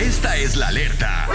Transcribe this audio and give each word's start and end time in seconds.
Esta 0.00 0.36
es 0.36 0.56
la 0.56 0.68
alerta. 0.68 1.26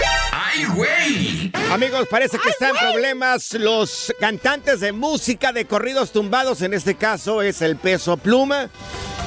¡Ay, 0.54 0.64
güey! 0.64 1.52
Amigos, 1.70 2.06
parece 2.10 2.38
que 2.38 2.50
están 2.50 2.70
en 2.70 2.92
problemas 2.92 3.54
los 3.54 4.12
cantantes 4.20 4.80
de 4.80 4.92
música 4.92 5.52
de 5.52 5.64
corridos 5.64 6.12
tumbados. 6.12 6.60
En 6.60 6.74
este 6.74 6.94
caso 6.94 7.40
es 7.40 7.62
el 7.62 7.76
peso 7.76 8.16
pluma. 8.18 8.68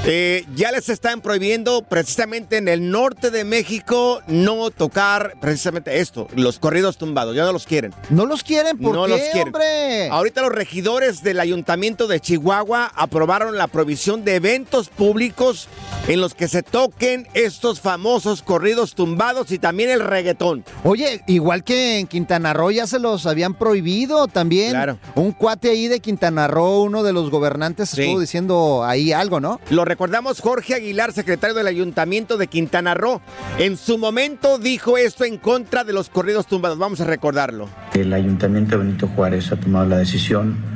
Eh, 0.07 0.45
ya 0.53 0.71
les 0.71 0.87
están 0.89 1.19
prohibiendo 1.19 1.81
precisamente 1.81 2.57
en 2.57 2.67
el 2.67 2.91
norte 2.91 3.31
de 3.31 3.43
México 3.43 4.21
no 4.27 4.69
tocar 4.69 5.33
precisamente 5.41 5.99
esto, 5.99 6.27
los 6.35 6.59
corridos 6.59 6.99
tumbados. 6.99 7.35
Ya 7.35 7.43
no 7.43 7.51
los 7.51 7.65
quieren. 7.65 7.91
No 8.11 8.27
los 8.27 8.43
quieren, 8.43 8.77
¿por 8.77 8.93
no 8.93 9.05
qué, 9.05 9.09
los 9.09 9.19
quieren. 9.19 9.47
hombre? 9.47 10.09
Ahorita 10.09 10.43
los 10.43 10.51
regidores 10.51 11.23
del 11.23 11.39
ayuntamiento 11.39 12.05
de 12.05 12.19
Chihuahua 12.19 12.91
aprobaron 12.93 13.57
la 13.57 13.65
prohibición 13.65 14.23
de 14.23 14.35
eventos 14.35 14.89
públicos 14.89 15.67
en 16.07 16.21
los 16.21 16.35
que 16.35 16.49
se 16.49 16.61
toquen 16.61 17.27
estos 17.33 17.81
famosos 17.81 18.43
corridos 18.43 18.93
tumbados 18.93 19.49
y 19.51 19.57
también 19.57 19.89
el 19.89 20.01
reggaetón. 20.01 20.63
Oye, 20.83 21.14
igual 21.27 21.63
que 21.63 21.99
en 21.99 22.07
Quintana 22.07 22.53
Roo 22.53 22.71
ya 22.71 22.87
se 22.87 22.99
los 22.99 23.25
habían 23.25 23.53
prohibido 23.53 24.27
también. 24.27 24.71
Claro. 24.71 24.97
Un 25.15 25.31
cuate 25.31 25.69
ahí 25.69 25.87
de 25.87 25.99
Quintana 25.99 26.47
Roo, 26.47 26.83
uno 26.83 27.03
de 27.03 27.13
los 27.13 27.29
gobernantes, 27.29 27.89
Sí. 27.89 28.01
estuvo 28.01 28.19
diciendo 28.19 28.83
ahí 28.85 29.11
algo, 29.13 29.39
¿no? 29.39 29.59
Lo 29.69 29.85
recordamos 29.85 30.41
Jorge 30.41 30.73
Aguilar, 30.75 31.13
secretario 31.13 31.55
del 31.55 31.67
Ayuntamiento 31.67 32.37
de 32.37 32.47
Quintana 32.47 32.93
Roo. 32.93 33.21
En 33.57 33.77
su 33.77 33.97
momento 33.97 34.57
dijo 34.57 34.97
esto 34.97 35.23
en 35.25 35.37
contra 35.37 35.83
de 35.83 35.93
los 35.93 36.09
corridos 36.09 36.47
tumbados. 36.47 36.77
Vamos 36.77 37.01
a 37.01 37.05
recordarlo. 37.05 37.69
El 37.93 38.13
Ayuntamiento 38.13 38.77
de 38.77 38.83
Benito 38.83 39.07
Juárez 39.15 39.51
ha 39.51 39.55
tomado 39.55 39.85
la 39.85 39.97
decisión 39.97 40.74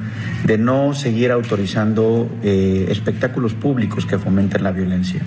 de 0.50 0.58
no 0.58 0.96
seguir 0.96 1.32
autorizando 1.32 2.28
eh, 2.42 2.88
espectáculos 2.90 3.54
públicos 3.54 4.08
que 4.08 4.18
fomenten 4.18 4.64
la 4.64 4.72
violencia. 4.72 5.22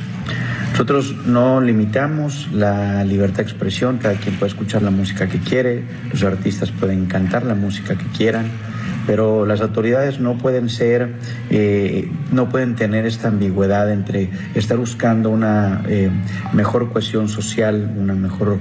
Nosotros 0.73 1.15
no 1.27 1.61
limitamos 1.61 2.49
la 2.53 3.05
libertad 3.05 3.37
de 3.37 3.43
expresión, 3.45 3.99
cada 3.99 4.15
quien 4.15 4.35
puede 4.35 4.51
escuchar 4.51 4.83
la 4.83 4.91
música 4.91 5.29
que 5.29 5.39
quiere, 5.39 5.85
los 6.11 6.25
artistas 6.25 6.73
pueden 6.73 7.07
cantar 7.07 7.47
la 7.47 7.55
música 7.55 7.97
que 7.97 8.07
quieran, 8.07 8.47
pero 9.07 9.47
las 9.47 9.61
autoridades 9.61 10.19
no 10.19 10.39
pueden 10.39 10.69
ser, 10.69 11.15
eh, 11.51 12.11
no 12.33 12.49
pueden 12.49 12.75
tener 12.75 13.07
esta 13.07 13.29
ambigüedad 13.29 13.93
entre 13.93 14.29
estar 14.57 14.77
buscando 14.77 15.31
una 15.31 15.85
eh, 15.87 16.11
mejor 16.53 16.93
cohesión 16.93 17.29
social, 17.29 17.95
una 17.97 18.15
mejor 18.15 18.59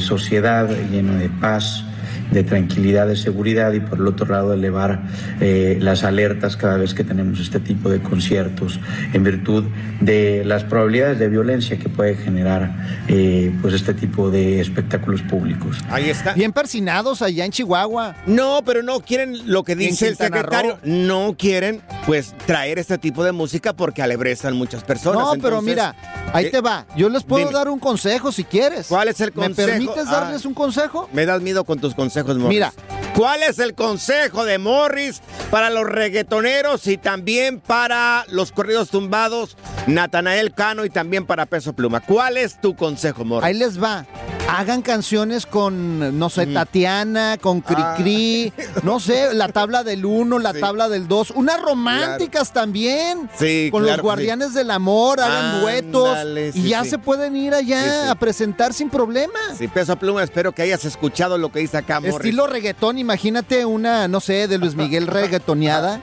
sociedad 0.00 0.68
llena 0.90 1.14
de 1.14 1.30
paz, 1.30 1.86
de 2.30 2.42
tranquilidad, 2.42 3.06
de 3.06 3.16
seguridad 3.16 3.72
y 3.72 3.80
por 3.80 3.98
el 3.98 4.06
otro 4.06 4.26
lado 4.26 4.52
elevar 4.52 5.02
eh, 5.40 5.78
las 5.80 6.04
alertas 6.04 6.56
cada 6.56 6.76
vez 6.76 6.94
que 6.94 7.04
tenemos 7.04 7.40
este 7.40 7.60
tipo 7.60 7.88
de 7.88 8.00
conciertos 8.00 8.80
en 9.12 9.24
virtud 9.24 9.64
de 10.00 10.42
las 10.44 10.64
probabilidades 10.64 11.18
de 11.18 11.28
violencia 11.28 11.78
que 11.78 11.88
puede 11.88 12.16
generar 12.16 12.76
eh, 13.08 13.52
pues 13.62 13.74
este 13.74 13.94
tipo 13.94 14.30
de 14.30 14.60
espectáculos 14.60 15.22
públicos. 15.22 15.78
Ahí 15.90 16.10
está. 16.10 16.34
Bien 16.34 16.52
persinados 16.52 17.22
allá 17.22 17.44
en 17.44 17.52
Chihuahua. 17.52 18.16
No, 18.26 18.62
pero 18.64 18.82
no 18.82 19.00
quieren 19.00 19.50
lo 19.52 19.62
que 19.64 19.72
¿Y 19.72 19.74
en 19.74 19.78
dice 19.90 20.08
el 20.08 20.16
secretario. 20.16 20.78
No 20.84 21.34
quieren, 21.38 21.80
pues, 22.06 22.34
traer 22.46 22.78
este 22.78 22.98
tipo 22.98 23.24
de 23.24 23.32
música 23.32 23.72
porque 23.74 24.02
alebrezan 24.02 24.56
muchas 24.56 24.82
personas. 24.84 25.22
No, 25.22 25.34
pero 25.40 25.62
mira, 25.62 25.94
ahí 26.32 26.46
eh, 26.46 26.50
te 26.50 26.60
va. 26.60 26.86
Yo 26.96 27.08
les 27.08 27.22
puedo 27.24 27.46
dime. 27.46 27.56
dar 27.58 27.68
un 27.68 27.78
consejo 27.78 28.32
si 28.32 28.44
quieres. 28.44 28.86
¿Cuál 28.88 29.08
es 29.08 29.20
el 29.20 29.32
consejo? 29.32 29.66
¿Me 29.68 29.72
permites 29.72 30.04
Ah. 30.08 30.12
darles 30.22 30.44
un 30.44 30.54
consejo? 30.54 31.08
Me 31.12 31.26
das 31.26 31.40
miedo 31.42 31.64
con 31.64 31.78
tus 31.78 31.94
consejos, 31.94 32.15
Mira. 32.48 32.72
¿Cuál 33.16 33.42
es 33.42 33.58
el 33.58 33.74
consejo 33.74 34.44
de 34.44 34.58
Morris 34.58 35.22
para 35.50 35.70
los 35.70 35.84
reggaetoneros 35.86 36.86
y 36.86 36.98
también 36.98 37.60
para 37.60 38.26
los 38.28 38.52
corridos 38.52 38.90
tumbados, 38.90 39.56
Natanael 39.86 40.52
Cano 40.52 40.84
y 40.84 40.90
también 40.90 41.24
para 41.24 41.46
Peso 41.46 41.72
Pluma? 41.72 42.00
¿Cuál 42.00 42.36
es 42.36 42.60
tu 42.60 42.76
consejo, 42.76 43.24
Morris? 43.24 43.46
Ahí 43.46 43.54
les 43.54 43.82
va. 43.82 44.04
Hagan 44.48 44.80
canciones 44.82 45.44
con, 45.44 46.16
no 46.20 46.30
sé, 46.30 46.46
Tatiana, 46.46 47.36
con 47.40 47.62
Cricri, 47.62 48.52
no 48.84 49.00
sé, 49.00 49.34
la 49.34 49.48
tabla 49.48 49.82
del 49.82 50.04
uno, 50.04 50.38
la 50.38 50.50
Ah. 50.50 50.52
Sí. 50.54 50.60
tabla 50.60 50.88
del 50.88 51.08
dos, 51.08 51.32
unas 51.32 51.60
románticas 51.60 52.52
también. 52.52 53.28
Sí, 53.36 53.70
Con 53.72 53.82
claro 53.82 53.96
los 53.96 54.04
guardianes 54.04 54.54
del 54.54 54.70
amor, 54.70 55.20
hagan 55.20 55.62
duetos 55.62 56.08
Ándale, 56.10 56.52
sí, 56.52 56.60
y 56.60 56.68
ya 56.68 56.84
se 56.84 56.96
pueden 56.98 57.34
ir 57.34 57.54
allá 57.54 58.12
a 58.12 58.14
presentar 58.14 58.72
sin 58.72 58.88
problema. 58.88 59.38
Sí, 59.58 59.66
Peso 59.66 59.96
Pluma, 59.96 60.22
espero 60.22 60.52
que 60.52 60.62
hayas 60.62 60.84
escuchado 60.84 61.38
lo 61.38 61.50
que 61.50 61.58
dice 61.58 61.78
acá, 61.78 61.98
Morris. 61.98 62.14
Estilo 62.14 62.46
reggaetón, 62.46 62.98
imagínate 63.06 63.64
una, 63.64 64.08
no 64.08 64.20
sé, 64.20 64.48
de 64.48 64.58
Luis 64.58 64.74
Miguel 64.74 65.06
reggaetoneada. 65.08 66.00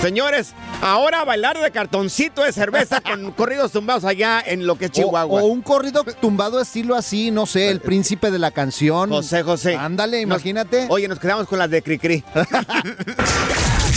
Señores, 0.00 0.54
ahora 0.80 1.24
bailar 1.26 1.58
de 1.60 1.70
cartoncito 1.70 2.42
de 2.42 2.52
cerveza 2.52 3.00
con 3.06 3.32
corridos 3.32 3.70
tumbados 3.70 4.04
allá 4.06 4.42
en 4.44 4.66
lo 4.66 4.78
que 4.78 4.86
es 4.86 4.90
Chihuahua. 4.92 5.42
o 5.42 5.46
un 5.46 5.60
corrido 5.60 6.04
tumbado 6.22 6.58
estilo 6.58 6.96
así, 6.96 7.30
no 7.30 7.44
sé, 7.44 7.68
el 7.68 7.80
príncipe 7.80 8.30
de 8.30 8.38
la 8.38 8.50
canción. 8.50 9.10
José 9.10 9.42
José. 9.42 9.76
Ándale, 9.76 10.24
Nos- 10.24 10.36
imagínate. 10.40 10.86
Oye, 10.88 11.06
nos 11.06 11.18
quedamos 11.18 11.46
con 11.46 11.58
las 11.58 11.68
de 11.68 11.82
Cricri. 11.82 12.24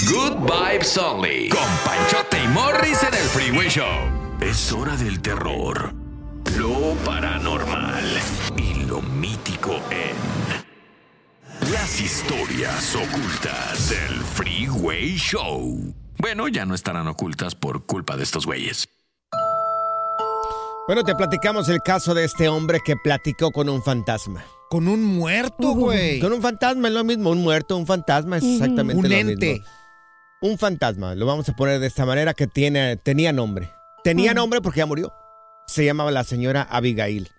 Good 0.10 0.36
vibes 0.45 0.98
only. 0.98 1.48
Con 1.50 1.60
Panchote 1.86 2.38
y 2.44 2.48
Morris 2.50 3.01
en 3.04 3.13
el 3.13 3.24
Freeway 3.30 3.69
Show. 3.69 3.86
Es 4.42 4.74
hora 4.74 4.98
del 4.98 5.22
terror, 5.22 5.94
lo 6.57 6.95
paranormal 7.06 8.04
y 8.57 8.74
lo 8.86 9.01
mítico 9.01 9.75
en 9.90 10.62
las 11.72 12.00
historias 12.02 12.96
ocultas 12.96 13.90
del 13.90 14.22
Freeway 14.22 15.16
Show. 15.18 15.94
Bueno, 16.18 16.48
ya 16.48 16.66
no 16.66 16.76
estarán 16.76 17.08
ocultas 17.08 17.56
por 17.56 17.86
culpa 17.86 18.18
de 18.18 18.24
estos 18.24 18.46
güeyes. 18.46 18.88
Bueno, 20.88 21.04
te 21.04 21.16
platicamos 21.16 21.70
el 21.70 21.80
caso 21.82 22.14
de 22.14 22.26
este 22.26 22.50
hombre 22.50 22.80
que 22.84 22.96
platicó 23.02 23.52
con 23.52 23.70
un 23.70 23.82
fantasma. 23.82 24.44
con 24.70 24.88
un 24.88 25.04
muerto, 25.04 25.72
güey. 25.74 26.20
Con 26.20 26.34
un 26.34 26.42
fantasma 26.42 26.88
es 26.88 26.94
lo 26.94 27.04
mismo, 27.04 27.30
un 27.30 27.42
muerto, 27.44 27.78
un 27.78 27.86
fantasma 27.88 28.38
es 28.38 28.44
exactamente 28.44 29.00
Un 29.06 29.10
lo 29.10 29.16
ente. 29.16 29.54
mismo. 29.54 29.66
Un 30.42 30.58
fantasma, 30.58 31.16
lo 31.16 31.26
vamos 31.26 31.48
a 31.48 31.56
poner 31.56 31.80
de 31.80 31.88
esta 31.88 32.06
manera 32.06 32.34
que 32.34 32.48
tiene, 32.48 32.98
tenía 32.98 33.32
nombre. 33.32 33.72
Tenía 34.04 34.34
nombre 34.34 34.60
porque 34.62 34.80
ya 34.80 34.86
murió. 34.86 35.14
Se 35.68 35.86
llamaba 35.86 36.12
la 36.12 36.26
señora 36.26 36.64
Abigail. 36.70 37.30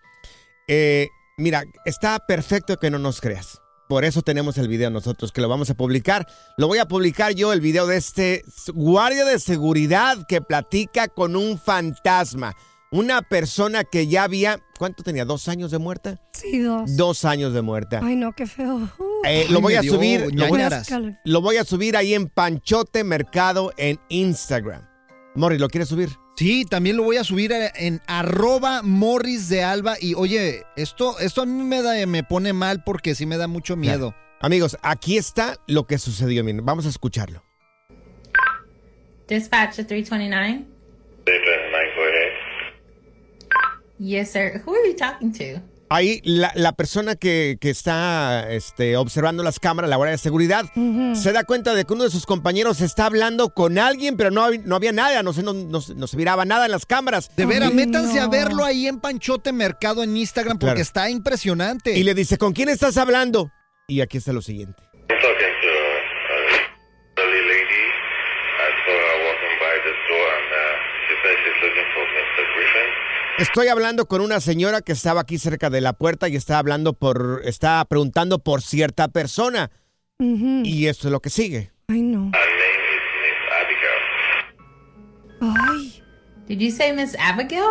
Eh, 0.69 1.09
mira, 1.37 1.65
está 1.85 2.19
perfecto 2.21 2.79
que 2.79 2.91
no 2.91 2.99
nos 2.99 3.21
creas. 3.21 3.61
Por 3.89 4.05
eso 4.05 4.23
tenemos 4.23 4.57
el 4.59 4.69
video 4.69 4.91
nosotros, 4.91 5.31
que 5.31 5.41
lo 5.41 5.49
vamos 5.49 5.69
a 5.71 5.75
publicar. 5.75 6.27
Lo 6.57 6.69
voy 6.69 6.79
a 6.79 6.87
publicar 6.87 7.35
yo, 7.35 7.53
el 7.53 7.61
video 7.61 7.87
de 7.87 7.97
este 7.97 8.43
guardia 8.73 9.25
de 9.25 9.39
seguridad 9.39 10.27
que 10.27 10.41
platica 10.41 11.09
con 11.09 11.37
un 11.37 11.59
fantasma. 11.59 12.55
Una 12.91 13.23
persona 13.23 13.83
que 13.83 14.07
ya 14.07 14.23
había, 14.23 14.61
¿cuánto 14.79 15.03
tenía? 15.03 15.25
¿Dos 15.25 15.49
años 15.49 15.73
de 15.73 15.79
muerta? 15.79 16.21
Sí, 16.33 16.61
dos. 16.61 16.97
Dos 16.97 17.25
años 17.25 17.53
de 17.53 17.61
muerta. 17.61 18.01
Ay, 18.03 18.15
no, 18.15 18.33
qué 18.33 18.47
feo. 18.47 18.77
Uh, 18.77 19.05
Eh, 19.27 19.47
Ay, 19.47 19.49
lo 19.49 19.61
voy 19.61 19.75
a 19.75 19.81
dio 19.81 19.95
subir, 19.95 20.33
lo 20.33 20.49
voy 20.49 20.61
lo 21.25 21.41
voy 21.41 21.57
a 21.57 21.65
subir 21.65 21.97
ahí 21.97 22.15
en 22.15 22.29
Panchote 22.29 23.03
Mercado 23.03 23.73
en 23.79 23.99
Instagram. 24.09 24.87
Morris, 25.35 25.61
¿lo 25.61 25.69
quieres 25.69 25.89
subir? 25.89 26.11
Sí, 26.37 26.65
también 26.65 26.97
lo 26.97 27.05
voy 27.05 27.17
a 27.17 27.25
subir 27.25 27.53
a- 27.55 27.69
en 27.77 28.01
arroba 28.07 28.83
morris 28.83 29.49
de 29.49 29.63
alba. 29.63 29.97
Y 30.01 30.15
oye, 30.15 30.65
esto, 30.77 31.19
esto 31.21 31.43
a 31.43 31.47
mí 31.47 31.63
me, 31.63 31.81
da, 31.81 32.05
me 32.07 32.25
pone 32.25 32.53
mal 32.53 32.83
porque 32.85 33.15
sí 33.15 33.25
me 33.25 33.37
da 33.37 33.47
mucho 33.47 33.77
miedo. 33.77 34.15
Amigos, 34.41 34.77
aquí 34.83 35.17
está 35.17 35.57
lo 35.69 35.87
que 35.87 35.97
sucedió. 35.99 36.43
Miren, 36.43 36.65
vamos 36.67 36.87
a 36.87 36.89
escucharlo. 36.89 37.43
Dispatch 39.29 39.77
to 39.77 39.85
329. 39.87 40.67
Yes, 43.99 44.31
sir. 44.33 44.61
Who 44.67 44.75
are 44.75 44.87
you 44.89 44.97
talking 44.97 45.33
to? 45.33 45.61
Ahí 45.94 46.20
la, 46.25 46.50
la 46.56 46.73
persona 46.73 47.14
que, 47.14 47.56
que 47.61 47.70
está 47.70 48.50
este, 48.50 48.96
observando 48.96 49.43
las 49.43 49.61
cámaras, 49.61 49.88
la 49.88 49.96
guardia 49.96 50.12
de 50.12 50.19
seguridad, 50.19 50.64
se 51.14 51.32
da 51.32 51.44
cuenta 51.44 51.75
de 51.75 51.85
que 51.85 51.93
uno 51.93 52.05
de 52.05 52.11
sus 52.11 52.26
compañeros 52.26 52.81
está 52.81 53.06
hablando 53.06 53.50
con 53.55 53.79
alguien, 53.79 54.17
pero 54.17 54.31
no, 54.31 54.50
no 54.64 54.76
había 54.76 54.93
nada, 54.93 55.23
no, 55.23 55.32
se- 55.32 55.43
no, 55.43 55.52
no 55.52 55.81
se- 55.81 55.94
no 55.94 56.06
se 56.06 56.17
miraba 56.17 56.44
nada 56.44 56.64
en 56.64 56.73
las 56.73 56.85
cámaras. 56.87 57.31
De 57.37 57.46
veras, 57.46 57.73
métanse 57.73 58.19
a 58.19 58.26
verlo 58.26 58.64
ahí 58.64 58.87
en 58.88 58.99
Panchote 59.00 59.52
Mercado 59.52 60.02
en 60.02 60.17
Instagram 60.17 60.58
porque 60.58 60.73
Claro. 60.75 60.81
está 60.82 61.11
impresionante. 61.11 61.96
Y 61.96 62.02
le 62.02 62.14
dice, 62.14 62.38
¿con 62.38 62.52
quién 62.52 62.69
estás 62.70 62.96
hablando? 62.96 63.50
Y 63.87 64.00
aquí 64.00 64.19
está 64.19 64.32
lo 64.32 64.43
siguiente. 64.43 64.82
Estoy 73.39 73.67
hablando 73.69 74.07
con 74.07 74.21
una 74.21 74.41
señora 74.41 74.81
que 74.81 74.93
estaba 74.93 75.23
aquí 75.23 75.39
cerca 75.39 75.69
de 75.71 75.81
la 75.81 75.93
puerta 75.93 76.29
y 76.29 76.37
está 76.37 76.59
hablando 76.59 76.93
por, 76.93 77.43
está 77.45 77.85
preguntando 77.85 78.39
por 78.39 78.63
cierta 78.63 79.09
persona. 79.09 79.71
Y 80.21 80.87
esto 80.87 81.09
es 81.09 81.13
lo 81.13 81.21
que 81.21 81.31
sigue. 81.31 81.73
Ay, 81.89 82.03
no. 82.03 82.27
Her 82.27 82.33
name 82.33 82.95
is 82.95 83.03
Miss 85.41 85.51
Abigail. 85.51 85.81
Ay. 85.81 86.03
Did 86.47 86.59
you 86.61 86.71
say 86.71 86.93
Miss 86.93 87.17
Abigail? 87.19 87.63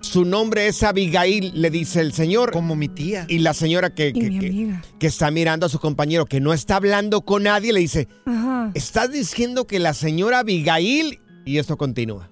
Su 0.00 0.24
nombre 0.24 0.68
es 0.68 0.82
Abigail, 0.82 1.52
le 1.60 1.70
dice 1.70 2.00
el 2.00 2.12
señor. 2.14 2.52
Como 2.52 2.74
mi 2.74 2.88
tía. 2.88 3.26
Y 3.28 3.40
la 3.40 3.52
señora 3.52 3.90
que, 3.94 4.12
que- 4.14 4.30
que- 4.38 4.74
que 4.98 5.06
está 5.06 5.30
mirando 5.30 5.66
a 5.66 5.68
su 5.68 5.78
compañero 5.80 6.24
que 6.24 6.40
no 6.40 6.54
está 6.54 6.76
hablando 6.76 7.20
con 7.22 7.42
nadie 7.42 7.72
le 7.74 7.80
dice, 7.80 8.08
Ajá. 8.24 8.70
¿estás 8.74 9.12
diciendo 9.12 9.66
que 9.66 9.78
la 9.80 9.92
señora 9.92 10.38
Abigail? 10.40 11.20
Y 11.44 11.58
esto 11.58 11.76
continúa. 11.76 12.30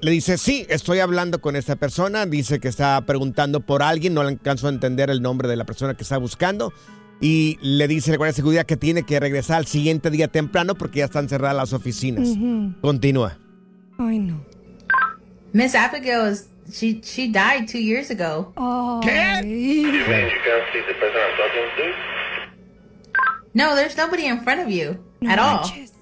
Le 0.00 0.10
dice, 0.12 0.38
sí, 0.38 0.64
estoy 0.68 1.00
hablando 1.00 1.40
con 1.40 1.56
esta 1.56 1.74
persona. 1.76 2.24
Dice 2.26 2.60
que 2.60 2.68
está 2.68 3.00
preguntando 3.04 3.60
por 3.60 3.82
alguien. 3.82 4.14
No 4.14 4.22
le 4.22 4.28
alcanzo 4.30 4.68
a 4.68 4.70
entender 4.70 5.10
el 5.10 5.20
nombre 5.22 5.48
de 5.48 5.56
la 5.56 5.64
persona 5.66 5.94
que 5.94 6.02
está 6.04 6.18
buscando. 6.18 6.72
Y 7.20 7.58
le 7.62 7.88
dice 7.88 8.12
el 8.12 8.16
guardia 8.16 8.30
de 8.32 8.36
seguridad 8.36 8.64
que 8.64 8.76
tiene 8.76 9.02
que 9.02 9.18
regresar 9.18 9.56
al 9.56 9.66
siguiente 9.66 10.08
día 10.10 10.28
temprano 10.28 10.76
porque 10.76 11.00
ya 11.00 11.06
están 11.06 11.28
cerradas 11.28 11.56
las 11.56 11.72
oficinas. 11.72 12.28
Ujú. 12.28 12.74
Continúa. 12.80 13.38
Ay, 13.98 14.20
no. 14.20 14.40
Miss 15.52 15.74
Abigail 15.74 16.28
is 16.30 16.48
she 16.70 17.00
she 17.02 17.26
died 17.32 17.66
two 17.66 17.80
years 17.80 18.10
ago. 18.10 18.52
Ay. 18.56 19.40
You 19.42 19.48
mean 19.48 19.94
you 19.94 20.04
can't 20.04 20.68
see 20.72 20.80
the 20.86 20.94
person 20.94 21.18
I'm 21.18 21.36
talking 21.36 21.68
to? 21.76 23.18
No, 23.54 23.74
there's 23.74 23.96
nobody 23.96 24.26
in 24.26 24.40
front 24.42 24.60
of 24.60 24.68
you 24.70 24.98
No 25.20 25.30
at 25.30 25.38
all. 25.40 25.56
manches. 25.62 25.92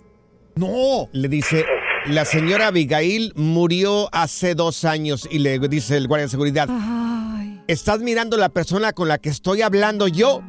No. 0.57 1.09
Le 1.13 1.29
dice, 1.29 1.65
la 2.09 2.25
señora 2.25 2.69
Abigail 2.69 3.33
murió 3.37 4.09
hace 4.13 4.55
dos 4.55 4.85
años. 4.85 5.29
Y 5.31 5.39
le 5.39 5.59
dice 5.59 5.97
el 5.97 6.09
guardia 6.09 6.27
de 6.27 6.31
seguridad, 6.31 6.69
Ay. 6.71 7.61
¿estás 7.67 8.01
mirando 8.01 8.37
la 8.37 8.49
persona 8.49 8.93
con 8.93 9.09
la 9.09 9.19
que 9.19 9.29
estoy 9.29 9.63
hablando 9.63 10.09
yo? 10.09 10.43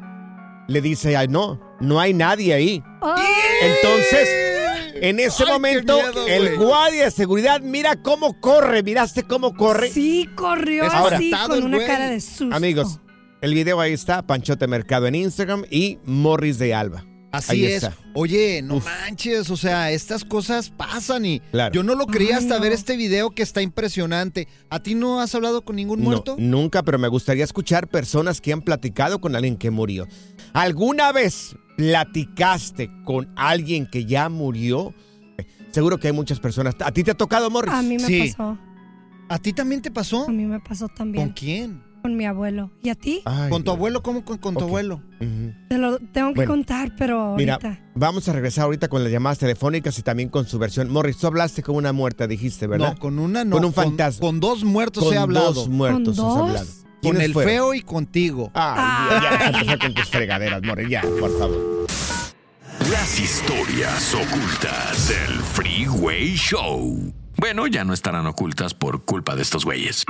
Le 0.67 0.81
dice, 0.81 1.15
ay, 1.15 1.27
no, 1.27 1.59
no 1.79 1.99
hay 1.99 2.13
nadie 2.13 2.53
ahí. 2.53 2.83
Ay. 3.01 3.23
Entonces, 3.61 4.29
en 5.01 5.19
ese 5.19 5.43
Ay, 5.45 5.51
momento, 5.51 5.97
miedo, 5.97 6.27
el 6.27 6.57
guardia 6.57 7.05
de 7.05 7.11
seguridad 7.11 7.61
mira 7.61 8.01
cómo 8.01 8.39
corre. 8.39 8.83
¿Miraste 8.83 9.23
cómo 9.23 9.53
corre? 9.55 9.89
Sí, 9.89 10.29
corrió 10.35 10.83
Ahora. 10.91 11.17
así 11.17 11.31
con 11.47 11.63
una 11.63 11.77
güey. 11.77 11.87
cara 11.87 12.09
de 12.09 12.19
susto. 12.19 12.53
Amigos, 12.55 12.99
el 13.41 13.53
video 13.53 13.79
ahí 13.79 13.93
está, 13.93 14.25
Panchote 14.27 14.67
Mercado 14.67 15.07
en 15.07 15.15
Instagram 15.15 15.63
y 15.71 15.99
Morris 16.03 16.59
de 16.59 16.73
Alba. 16.73 17.05
Así 17.37 17.51
Ahí 17.53 17.65
es. 17.65 17.83
está. 17.83 17.95
Oye, 18.13 18.61
no 18.63 18.79
manches, 18.79 19.49
o 19.49 19.57
sea, 19.57 19.91
estas 19.91 20.25
cosas 20.25 20.69
pasan 20.69 21.25
y 21.25 21.39
Claro. 21.51 21.73
yo 21.73 21.83
no 21.83 21.95
lo 21.95 22.05
creía 22.07 22.37
Ay, 22.37 22.43
hasta 22.43 22.55
no. 22.55 22.61
ver 22.61 22.71
este 22.71 22.95
video 22.97 23.29
que 23.31 23.43
está 23.43 23.61
impresionante. 23.61 24.47
¿A 24.69 24.79
ti 24.81 24.95
no 24.95 25.19
has 25.21 25.33
hablado 25.35 25.63
con 25.63 25.75
ningún 25.75 25.99
No, 25.99 26.05
muerto? 26.05 26.35
nunca, 26.39 26.83
pero 26.83 26.97
me 26.99 27.07
gustaría 27.07 27.43
escuchar 27.43 27.87
personas 27.87 28.41
que 28.41 28.53
han 28.53 28.61
platicado 28.61 29.19
con 29.21 29.35
alguien 29.35 29.55
que 29.57 29.69
murió. 29.71 30.07
¿Alguna 30.53 31.11
vez 31.11 31.55
platicaste 31.77 32.89
con 33.05 33.27
alguien 33.35 33.85
que 33.85 34.05
ya 34.05 34.29
murió? 34.29 34.93
Seguro 35.71 35.99
que 35.99 36.07
hay 36.07 36.13
muchas 36.13 36.39
personas. 36.39 36.75
¿A 36.79 36.91
ti 36.91 37.03
te 37.03 37.11
ha 37.11 37.15
tocado, 37.15 37.49
Morris? 37.49 37.73
A 37.73 37.81
mí 37.81 37.97
me 37.97 38.07
Sí. 38.07 38.31
pasó. 38.31 38.57
¿A 39.29 39.37
ti 39.39 39.51
también 39.53 39.81
te 39.81 39.91
pasó? 39.91 40.25
A 40.27 40.31
mí 40.31 40.45
me 40.45 40.59
pasó 40.59 40.87
¿Con 40.87 40.95
también. 40.95 41.29
quién? 41.29 41.83
Con 42.07 42.15
mi 42.15 42.25
abuelo. 42.25 42.71
¿Y 42.81 42.87
a 42.87 42.95
ti? 42.95 43.21
Ay, 43.25 43.49
¿Con 43.49 43.65
tu 43.65 43.71
abuelo? 43.71 44.01
¿Cómo 44.01 44.23
con, 44.23 44.37
con 44.37 44.55
tu 44.55 44.63
abuelo? 44.63 45.01
Te 45.67 45.77
lo 45.77 45.99
tengo 45.99 46.29
que 46.29 46.35
Bueno, 46.35 46.51
contar, 46.53 46.93
pero 46.97 47.35
Mira, 47.35 47.55
ahorita. 47.55 47.81
vamos 47.95 48.29
a 48.29 48.31
regresar 48.31 48.63
ahorita 48.63 48.87
con 48.87 49.03
las 49.03 49.11
llamadas 49.11 49.39
telefónicas 49.39 49.99
y 49.99 50.03
también 50.03 50.29
con 50.29 50.47
su 50.47 50.57
versión. 50.57 50.89
Morris, 50.89 51.17
tú 51.17 51.27
hablaste 51.27 51.61
con 51.63 51.75
una 51.75 51.91
muerta, 51.91 52.25
dijiste, 52.25 52.65
¿verdad? 52.65 52.93
No, 52.93 52.97
con 52.99 53.19
una 53.19 53.43
no. 53.43 53.57
Con 53.57 53.65
un 53.65 53.73
fantasma. 53.73 54.21
Con, 54.21 54.39
dos 54.39 54.63
muertos 54.63 55.03
con 55.03 55.13
he 55.15 55.17
hablado. 55.17 55.51
dos 55.51 55.67
muertos 55.67 56.15
¿Con 56.17 56.25
has 56.29 56.33
dos? 56.33 56.47
hablado. 56.47 56.65
con 56.65 57.01
¿Quiénes 57.01 57.23
el 57.23 57.33
fueron? 57.33 57.51
feo 57.51 57.73
y 57.73 57.81
contigo. 57.81 58.51
Ay, 58.53 59.09
ya, 59.11 59.21
ya 59.21 59.29
vas 59.31 59.41
a 59.41 59.47
empezar 59.49 59.79
con 59.79 59.93
tus 59.93 60.05
fregaderas, 60.09 60.63
Morris, 60.63 60.87
ya, 60.89 61.01
por 61.19 61.37
favor. 61.37 61.87
Las 62.89 63.19
historias 63.19 64.15
ocultas 64.15 65.09
del 65.09 65.39
Freeway 65.41 66.35
Show. 66.37 67.13
Bueno, 67.35 67.67
ya 67.67 67.83
no 67.83 67.93
estarán 67.93 68.25
ocultas 68.27 68.73
por 68.73 69.03
culpa 69.03 69.35
de 69.35 69.41
estos 69.41 69.65
güeyes. 69.65 70.05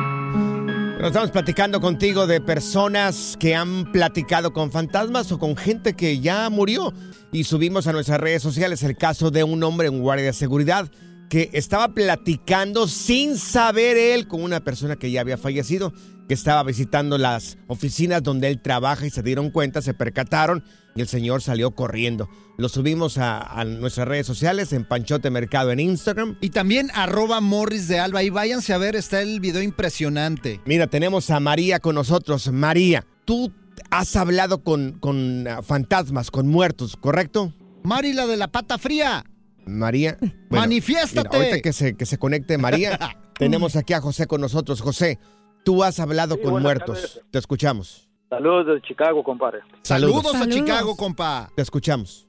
Nos 1.00 1.10
estamos 1.10 1.30
platicando 1.30 1.80
contigo 1.80 2.26
de 2.26 2.42
personas 2.42 3.38
que 3.40 3.54
han 3.54 3.92
platicado 3.92 4.52
con 4.52 4.72
fantasmas 4.72 5.32
o 5.32 5.38
con 5.38 5.56
gente 5.56 5.94
que 5.94 6.20
ya 6.20 6.50
murió. 6.50 6.92
Y 7.32 7.44
subimos 7.44 7.86
a 7.86 7.92
nuestras 7.92 8.20
redes 8.20 8.42
sociales 8.42 8.82
el 8.82 8.98
caso 8.98 9.30
de 9.30 9.44
un 9.44 9.62
hombre, 9.64 9.90
un 9.90 10.02
guardia 10.02 10.26
de 10.26 10.34
seguridad, 10.34 10.90
que 11.30 11.50
estaba 11.54 11.90
platicando 11.90 12.88
sin 12.88 13.38
saber 13.38 13.98
él 13.98 14.28
con 14.28 14.44
una 14.44 14.64
persona 14.64 14.96
que 14.96 15.12
ya 15.12 15.22
había 15.22 15.38
fallecido, 15.38 15.94
que 16.28 16.34
estaba 16.34 16.64
visitando 16.64 17.18
las 17.18 17.58
oficinas 17.68 18.24
donde 18.24 18.48
él 18.48 18.62
trabaja 18.62 19.06
y 19.06 19.10
se 19.10 19.24
dieron 19.24 19.50
cuenta, 19.50 19.82
se 19.82 19.94
percataron 19.94 20.64
y 20.96 21.02
el 21.02 21.08
señor 21.08 21.42
salió 21.42 21.72
corriendo. 21.72 22.30
Lo 22.58 22.70
subimos 22.70 23.18
a, 23.18 23.40
a 23.40 23.64
nuestras 23.66 24.08
redes 24.08 24.26
sociales 24.26 24.74
en 24.74 24.84
Panchote 24.84 25.30
Mercado 25.30 25.72
en 25.72 25.80
Instagram. 25.80 26.38
Y 26.42 26.50
también 26.50 26.90
arroba 26.94 27.40
Morris 27.40 27.88
de 27.88 28.00
Alba. 28.00 28.24
Y 28.24 28.30
váyanse 28.30 28.74
a 28.74 28.78
ver, 28.78 28.96
está 28.96 29.22
el 29.22 29.40
video 29.40 29.62
impresionante. 29.62 30.60
Mira, 30.66 30.88
tenemos 30.88 31.30
a 31.30 31.40
María 31.40 31.80
con 31.80 31.96
nosotros. 31.96 32.52
María, 32.52 33.06
tú 33.26 33.54
has 33.92 34.16
hablado 34.16 34.64
con, 34.64 34.94
con 35.00 35.48
ah, 35.48 35.62
fantasmas, 35.62 36.32
con 36.32 36.48
muertos, 36.48 36.98
¿correcto? 36.98 37.54
Mari, 37.84 38.14
la 38.14 38.26
de 38.28 38.38
la 38.38 38.48
pata 38.48 38.78
fría. 38.78 39.24
María. 39.68 40.18
¡Manifiéstate! 40.50 41.28
mira, 41.30 41.46
ahorita 41.48 41.62
que 41.62 41.74
se, 41.74 41.96
que 41.96 42.06
se 42.06 42.18
conecte 42.18 42.58
María, 42.58 42.98
tenemos 43.38 43.76
aquí 43.76 43.94
a 43.94 44.02
José 44.02 44.28
con 44.28 44.42
nosotros. 44.42 44.82
José, 44.82 45.20
tú 45.64 45.84
has 45.84 46.00
hablado 46.00 46.36
Sí, 46.36 46.42
con 46.42 46.62
muertos. 46.62 47.02
tardes. 47.02 47.22
Te 47.32 47.40
escuchamos. 47.40 48.10
Saludos 48.30 48.68
de 48.68 48.82
Chicago, 48.82 49.24
compadre. 49.24 49.60
Saludos, 49.84 50.26
a 50.36 50.40
Saludos. 50.40 50.50
Chicago, 50.56 50.96
compa. 50.98 51.50
Te 51.56 51.62
escuchamos. 51.62 52.28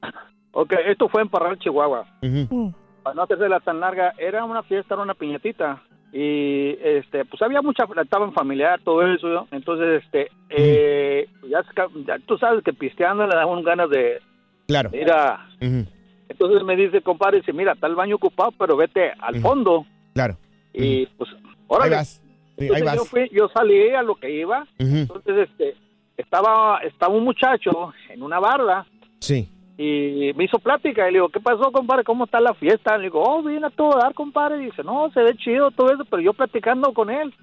Ok, 0.51 0.73
esto 0.87 1.09
fue 1.09 1.21
en 1.21 1.29
Parral, 1.29 1.59
Chihuahua. 1.59 2.05
Uh, 2.21 2.71
Para 3.03 3.15
no 3.15 3.23
hacerse 3.23 3.45
tan 3.65 3.79
larga, 3.81 4.13
era 4.17 4.45
una 4.45 4.63
fiesta, 4.63 4.93
era 4.93 5.03
una 5.03 5.13
piñatita. 5.13 5.83
Y 6.11 6.71
este, 6.81 7.23
pues 7.25 7.39
había 7.41 7.61
mucha, 7.61 7.83
estaban 8.01 8.33
familiar, 8.33 8.79
todo 8.83 9.05
eso. 9.05 9.27
¿no? 9.27 9.47
Entonces, 9.51 10.03
este, 10.05 10.29
eh, 10.49 11.27
ya, 11.49 11.63
ya 12.07 12.17
tú 12.25 12.37
sabes 12.37 12.63
que 12.63 12.73
pisteando 12.73 13.27
le 13.27 13.35
daban 13.35 13.61
ganas 13.63 13.89
de 13.89 14.19
Claro. 14.67 14.89
ir 14.93 15.11
a, 15.11 15.49
Ujú. 15.61 15.85
Entonces 16.29 16.63
me 16.63 16.75
dice, 16.75 17.01
compadre, 17.01 17.39
dice, 17.39 17.51
mira, 17.53 17.73
está 17.73 17.87
el 17.87 17.95
baño 17.95 18.15
ocupado, 18.15 18.51
pero 18.57 18.77
vete 18.77 19.11
al 19.19 19.41
fondo. 19.41 19.85
Claro. 20.13 20.37
Y 20.73 21.05
pues, 21.07 21.29
órale. 21.67 21.95
Ahí 21.95 21.99
vas. 21.99 22.23
Sí, 22.57 22.69
ahí 22.73 22.81
vas. 22.83 22.95
yo 22.95 23.05
fui, 23.05 23.29
yo 23.33 23.49
salí 23.49 23.89
a 23.89 24.03
lo 24.03 24.15
que 24.15 24.29
iba. 24.31 24.65
Entonces, 24.77 25.49
este, 25.49 25.75
estaba, 26.17 26.79
estaba 26.83 27.13
un 27.13 27.23
muchacho 27.23 27.93
en 28.09 28.21
una 28.21 28.39
barda 28.39 28.85
Sí. 29.19 29.49
y 29.77 30.31
me 30.35 30.43
hizo 30.43 30.59
plática. 30.59 31.07
Y 31.09 31.13
le 31.13 31.17
digo, 31.19 31.29
¿qué 31.29 31.39
pasó, 31.39 31.71
compadre? 31.71 32.03
¿Cómo 32.03 32.25
está 32.25 32.39
la 32.39 32.53
fiesta? 32.53 32.97
Le 32.97 33.05
digo, 33.05 33.23
oh, 33.25 33.41
vine 33.41 33.65
a 33.65 33.69
todo 33.71 33.97
dar, 33.97 34.13
compadre. 34.13 34.61
Y 34.61 34.65
dice, 34.65 34.83
no, 34.83 35.09
se 35.11 35.21
ve 35.21 35.35
chido 35.37 35.71
todo 35.71 35.91
eso, 35.91 36.05
pero 36.05 36.21
yo 36.21 36.33
platicando 36.33 36.93
con 36.93 37.09
él. 37.09 37.33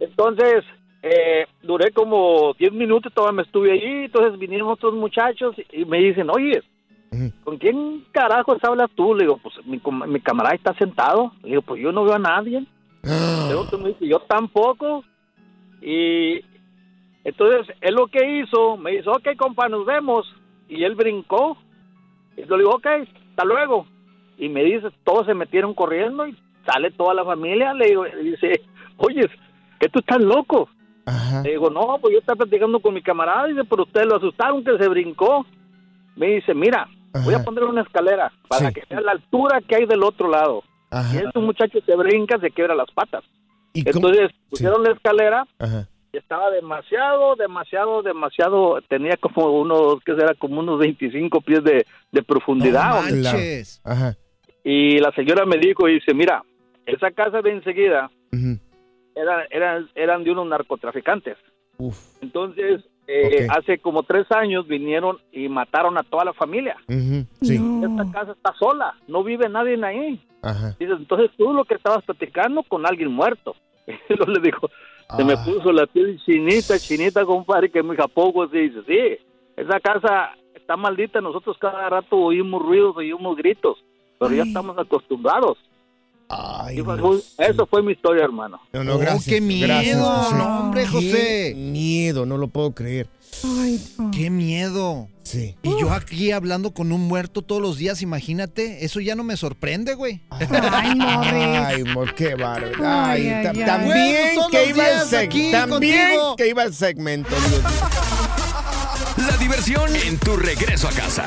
Entonces, 0.00 0.64
eh, 1.02 1.46
duré 1.62 1.90
como 1.92 2.54
10 2.58 2.72
minutos, 2.72 3.12
todavía 3.14 3.36
me 3.36 3.42
estuve 3.42 3.72
allí. 3.72 4.04
Entonces 4.04 4.38
vinieron 4.38 4.68
otros 4.68 4.94
muchachos 4.94 5.54
y 5.72 5.84
me 5.84 5.98
dicen, 5.98 6.28
oye, 6.30 6.62
¿con 7.44 7.58
quién 7.58 8.04
carajos 8.12 8.62
hablas 8.62 8.90
tú? 8.94 9.14
Le 9.14 9.24
digo, 9.24 9.38
pues 9.38 9.54
mi, 9.66 9.80
mi 10.06 10.20
camarada 10.20 10.54
está 10.54 10.74
sentado. 10.74 11.32
Le 11.42 11.50
digo, 11.50 11.62
pues 11.62 11.80
yo 11.82 11.92
no 11.92 12.04
veo 12.04 12.14
a 12.14 12.18
nadie. 12.18 12.64
El 13.02 13.56
otro 13.56 13.78
me 13.78 13.90
dice, 13.90 14.06
yo 14.06 14.20
tampoco. 14.20 15.04
Y 15.82 16.40
entonces 17.24 17.74
él 17.80 17.94
lo 17.94 18.06
que 18.06 18.40
hizo, 18.40 18.76
me 18.76 18.92
dice, 18.92 19.08
ok, 19.08 19.36
compa, 19.36 19.68
nos 19.68 19.84
vemos. 19.84 20.26
Y 20.68 20.84
él 20.84 20.94
brincó. 20.94 21.56
Y 22.36 22.46
yo 22.46 22.56
le 22.56 22.64
digo, 22.64 22.76
ok, 22.76 22.86
hasta 23.30 23.44
luego. 23.44 23.86
Y 24.38 24.48
me 24.48 24.64
dice, 24.64 24.88
todos 25.04 25.26
se 25.26 25.34
metieron 25.34 25.74
corriendo 25.74 26.26
y 26.26 26.36
sale 26.66 26.90
toda 26.90 27.14
la 27.14 27.24
familia. 27.24 27.74
Le 27.74 27.86
digo, 27.86 28.06
y 28.06 28.30
dice, 28.30 28.62
oye, 28.96 29.28
que 29.78 29.88
tú 29.88 30.00
estás 30.00 30.20
loco. 30.20 30.68
Le 31.42 31.50
digo, 31.50 31.68
no, 31.68 31.98
pues 32.00 32.14
yo 32.14 32.20
estaba 32.20 32.38
platicando 32.38 32.80
con 32.80 32.94
mi 32.94 33.02
camarada. 33.02 33.46
Dice, 33.46 33.64
pero 33.64 33.82
ustedes 33.82 34.06
lo 34.06 34.16
asustaron 34.16 34.64
que 34.64 34.78
se 34.78 34.88
brincó. 34.88 35.44
Me 36.16 36.36
dice, 36.36 36.54
mira, 36.54 36.88
voy 37.22 37.34
a 37.34 37.44
poner 37.44 37.64
una 37.64 37.82
escalera 37.82 38.32
para 38.48 38.72
que 38.72 38.82
vea 38.88 39.00
la 39.00 39.12
altura 39.12 39.60
que 39.66 39.76
hay 39.76 39.86
del 39.86 40.02
otro 40.02 40.28
lado. 40.28 40.62
Y 41.12 41.16
ese 41.18 41.38
muchacho 41.38 41.78
se 41.84 41.96
brinca, 41.96 42.38
se 42.38 42.50
quiebra 42.50 42.74
las 42.74 42.90
patas. 42.92 43.24
Entonces 43.74 44.30
pusieron 44.48 44.84
la 44.84 44.92
escalera 44.92 45.46
Ajá. 45.58 45.88
y 46.12 46.16
estaba 46.16 46.50
demasiado, 46.50 47.34
demasiado, 47.34 48.02
demasiado, 48.02 48.80
tenía 48.88 49.16
como 49.16 49.50
unos, 49.60 49.96
que 50.04 50.14
será? 50.14 50.34
Como 50.34 50.60
unos 50.60 50.78
25 50.78 51.40
pies 51.40 51.64
de, 51.64 51.84
de 52.12 52.22
profundidad. 52.22 53.02
manches. 53.02 53.80
Ajá. 53.84 54.16
Y 54.62 54.98
la 54.98 55.10
señora 55.12 55.44
me 55.44 55.58
dijo, 55.58 55.88
y 55.88 55.94
dice, 55.94 56.14
mira, 56.14 56.42
esa 56.86 57.10
casa 57.10 57.42
de 57.42 57.50
enseguida 57.50 58.10
eran, 59.16 59.40
eran, 59.50 59.88
eran 59.94 60.24
de 60.24 60.30
unos 60.30 60.46
narcotraficantes. 60.46 61.36
Entonces, 62.20 62.82
eh, 63.06 63.46
hace 63.50 63.78
como 63.78 64.02
tres 64.02 64.30
años 64.32 64.66
vinieron 64.66 65.18
y 65.32 65.48
mataron 65.48 65.98
a 65.98 66.02
toda 66.02 66.24
la 66.24 66.32
familia. 66.32 66.76
Sí. 67.42 67.60
Esta 67.82 68.10
casa 68.12 68.32
está 68.32 68.54
sola, 68.58 68.94
no 69.08 69.22
vive 69.22 69.48
nadie 69.48 69.78
ahí. 69.84 70.20
Ajá. 70.42 70.74
Dices, 70.78 70.96
entonces 70.98 71.30
tú 71.36 71.52
lo 71.52 71.64
que 71.64 71.74
estabas 71.74 72.04
platicando 72.04 72.62
con 72.62 72.86
alguien 72.86 73.10
muerto. 73.12 73.54
Y 73.86 74.14
le 74.30 74.40
dijo, 74.40 74.68
se 75.16 75.22
Ah. 75.22 75.24
me 75.24 75.36
puso 75.36 75.70
la 75.72 75.86
piel 75.86 76.18
chinita, 76.24 76.78
chinita, 76.78 77.24
compadre, 77.26 77.70
que 77.70 77.82
mi 77.82 77.94
poco 78.14 78.48
se 78.48 78.56
dice, 78.58 78.80
sí, 78.86 79.18
esa 79.56 79.78
casa 79.80 80.30
está 80.54 80.76
maldita, 80.76 81.20
nosotros 81.20 81.58
cada 81.58 81.90
rato 81.90 82.16
oímos 82.16 82.62
ruidos, 82.62 82.96
oímos 82.96 83.36
gritos, 83.36 83.76
pero 84.18 84.34
ya 84.34 84.44
estamos 84.44 84.78
acostumbrados. 84.78 85.58
Y 86.74 86.80
fue- 86.80 86.98
eso 87.38 87.66
fue 87.66 87.82
mi 87.82 87.92
historia, 87.92 88.24
hermano. 88.24 88.60
No, 88.72 88.82
no, 88.82 88.98
gracias. 88.98 89.26
Oh, 89.26 89.30
qué 89.30 89.40
miedo, 89.40 89.68
Gracias, 89.68 89.98
José. 90.00 90.34
no, 90.36 90.60
hombre, 90.60 90.86
José. 90.86 91.52
Qué 91.54 91.54
miedo, 91.56 92.26
no 92.26 92.36
lo 92.38 92.48
puedo 92.48 92.72
creer. 92.72 93.08
Qué 94.12 94.30
miedo. 94.30 95.08
Sí. 95.22 95.56
Y 95.62 95.70
yo 95.80 95.92
aquí 95.92 96.30
hablando 96.32 96.72
con 96.72 96.92
un 96.92 97.02
muerto 97.08 97.42
todos 97.42 97.60
los 97.60 97.78
días, 97.78 98.00
imagínate, 98.02 98.84
eso 98.84 99.00
ya 99.00 99.14
no 99.16 99.24
me 99.24 99.36
sorprende, 99.36 99.94
güey. 99.94 100.20
Ay, 100.30 100.94
Morris. 100.94 101.42
Ay, 101.66 101.84
mor, 101.84 102.14
qué 102.14 102.34
bárbaro. 102.34 102.74
Ay, 102.78 103.28
Ay, 103.28 103.28
ay, 103.28 103.44
ta- 103.44 103.50
ay. 103.50 103.64
también 103.66 104.34
Bueno, 104.34 104.48
que 104.50 104.66
iba 104.70 104.88
el 104.88 105.00
segmento. 105.08 105.58
También 105.58 106.08
contigo. 106.08 106.36
que 106.36 106.48
iba 106.48 106.62
el 106.62 106.74
segmento. 106.74 107.30
Dios. 107.48 107.62
La 109.28 109.36
diversión 109.38 109.94
en 109.96 110.18
tu 110.18 110.36
regreso 110.36 110.88
a 110.88 110.92
casa. 110.92 111.24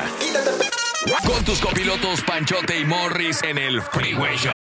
Con 1.26 1.44
tus 1.44 1.60
copilotos 1.60 2.20
Panchote 2.22 2.78
y 2.80 2.84
Morris 2.84 3.42
en 3.42 3.58
el 3.58 3.80
Freeway 3.82 4.36
Show. 4.36 4.52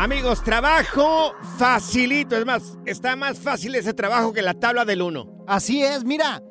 Amigos, 0.00 0.42
trabajo 0.42 1.34
facilito. 1.58 2.34
Es 2.34 2.46
más, 2.46 2.78
está 2.86 3.16
más 3.16 3.38
fácil 3.38 3.74
ese 3.74 3.92
trabajo 3.92 4.32
que 4.32 4.40
la 4.40 4.54
tabla 4.54 4.86
del 4.86 5.02
1. 5.02 5.44
Así 5.46 5.82
es, 5.82 6.04
mira. 6.04 6.42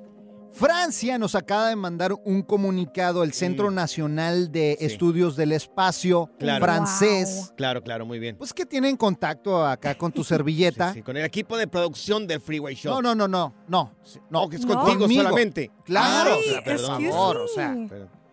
Francia 0.51 1.17
nos 1.17 1.33
acaba 1.33 1.69
de 1.69 1.75
mandar 1.75 2.13
un 2.25 2.43
comunicado, 2.43 3.23
el 3.23 3.33
Centro 3.33 3.71
Nacional 3.71 4.51
de 4.51 4.77
Estudios 4.81 5.35
del 5.35 5.51
Espacio 5.51 6.29
Claro. 6.37 6.63
francés. 6.63 7.51
Claro, 7.57 7.81
claro, 7.81 8.05
muy 8.05 8.19
bien. 8.19 8.35
Pues 8.37 8.53
que 8.53 8.67
tienen 8.67 8.95
contacto 8.97 9.65
acá 9.65 9.95
con 9.95 10.11
tu 10.11 10.23
servilleta. 10.23 10.93
Sí, 10.93 11.01
con 11.01 11.17
el 11.17 11.25
equipo 11.25 11.57
de 11.57 11.65
producción 11.67 12.27
del 12.27 12.41
Freeway 12.41 12.75
Show. 12.75 12.93
No, 12.93 13.01
no, 13.01 13.15
no, 13.15 13.27
no, 13.27 13.55
no. 13.67 13.95
No, 14.29 14.47
que 14.47 14.57
es 14.57 14.65
contigo 14.65 15.07
solamente. 15.07 15.71
Claro, 15.85 16.35
Ay, 16.35 16.39
o 16.39 16.51
sea, 16.51 16.63
por 16.63 16.73
excuse 16.73 17.09
favor, 17.11 17.35
me. 17.37 17.41
o 17.43 17.47
sea. 17.47 17.75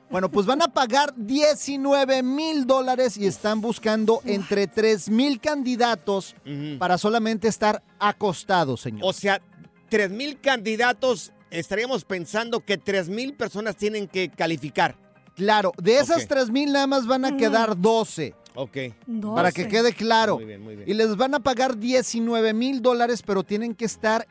Bueno, 0.09 0.31
pues 0.31 0.47
van 0.47 0.63
a 0.63 0.69
pagar 0.69 1.13
19 1.17 2.23
mil 2.23 2.67
dólares 2.67 3.17
y 3.17 3.27
están 3.27 3.61
buscando 3.61 4.21
entre 4.25 4.67
3 4.69 5.11
mil 5.11 5.41
candidatos 5.41 6.37
para 6.79 6.97
solamente 6.97 7.49
estar 7.49 7.83
acostados, 7.99 8.81
señor. 8.81 9.01
O 9.05 9.13
sea, 9.13 9.41
3 9.89 10.11
mil 10.11 10.41
candidatos, 10.41 11.33
estaríamos 11.51 12.05
pensando 12.05 12.61
que 12.61 12.79
3 12.79 13.09
mil 13.09 13.35
personas 13.35 13.77
tienen 13.77 14.07
que 14.07 14.29
calificar. 14.31 14.97
Claro, 15.35 15.73
de 15.83 15.99
esas 15.99 16.23
Ok. 16.23 16.29
3 16.29 16.51
mil 16.51 16.73
nada 16.73 16.87
más 16.87 17.07
van 17.07 17.25
a 17.25 17.37
quedar 17.37 17.79
12. 17.79 18.35
Ok. 18.55 18.77
Para 19.35 19.53
que 19.53 19.69
quede 19.69 19.93
claro. 19.93 20.37
Muy 20.37 20.47
bien, 20.47 20.63
muy 20.63 20.77
bien. 20.77 20.89
Y 20.89 20.95
les 20.95 21.15
van 21.17 21.35
a 21.35 21.41
pagar 21.41 21.77
19 21.77 22.55
mil 22.55 22.81
dólares, 22.81 23.23
pero 23.27 23.43
tienen 23.43 23.75
que 23.75 23.85
estar 23.85 24.27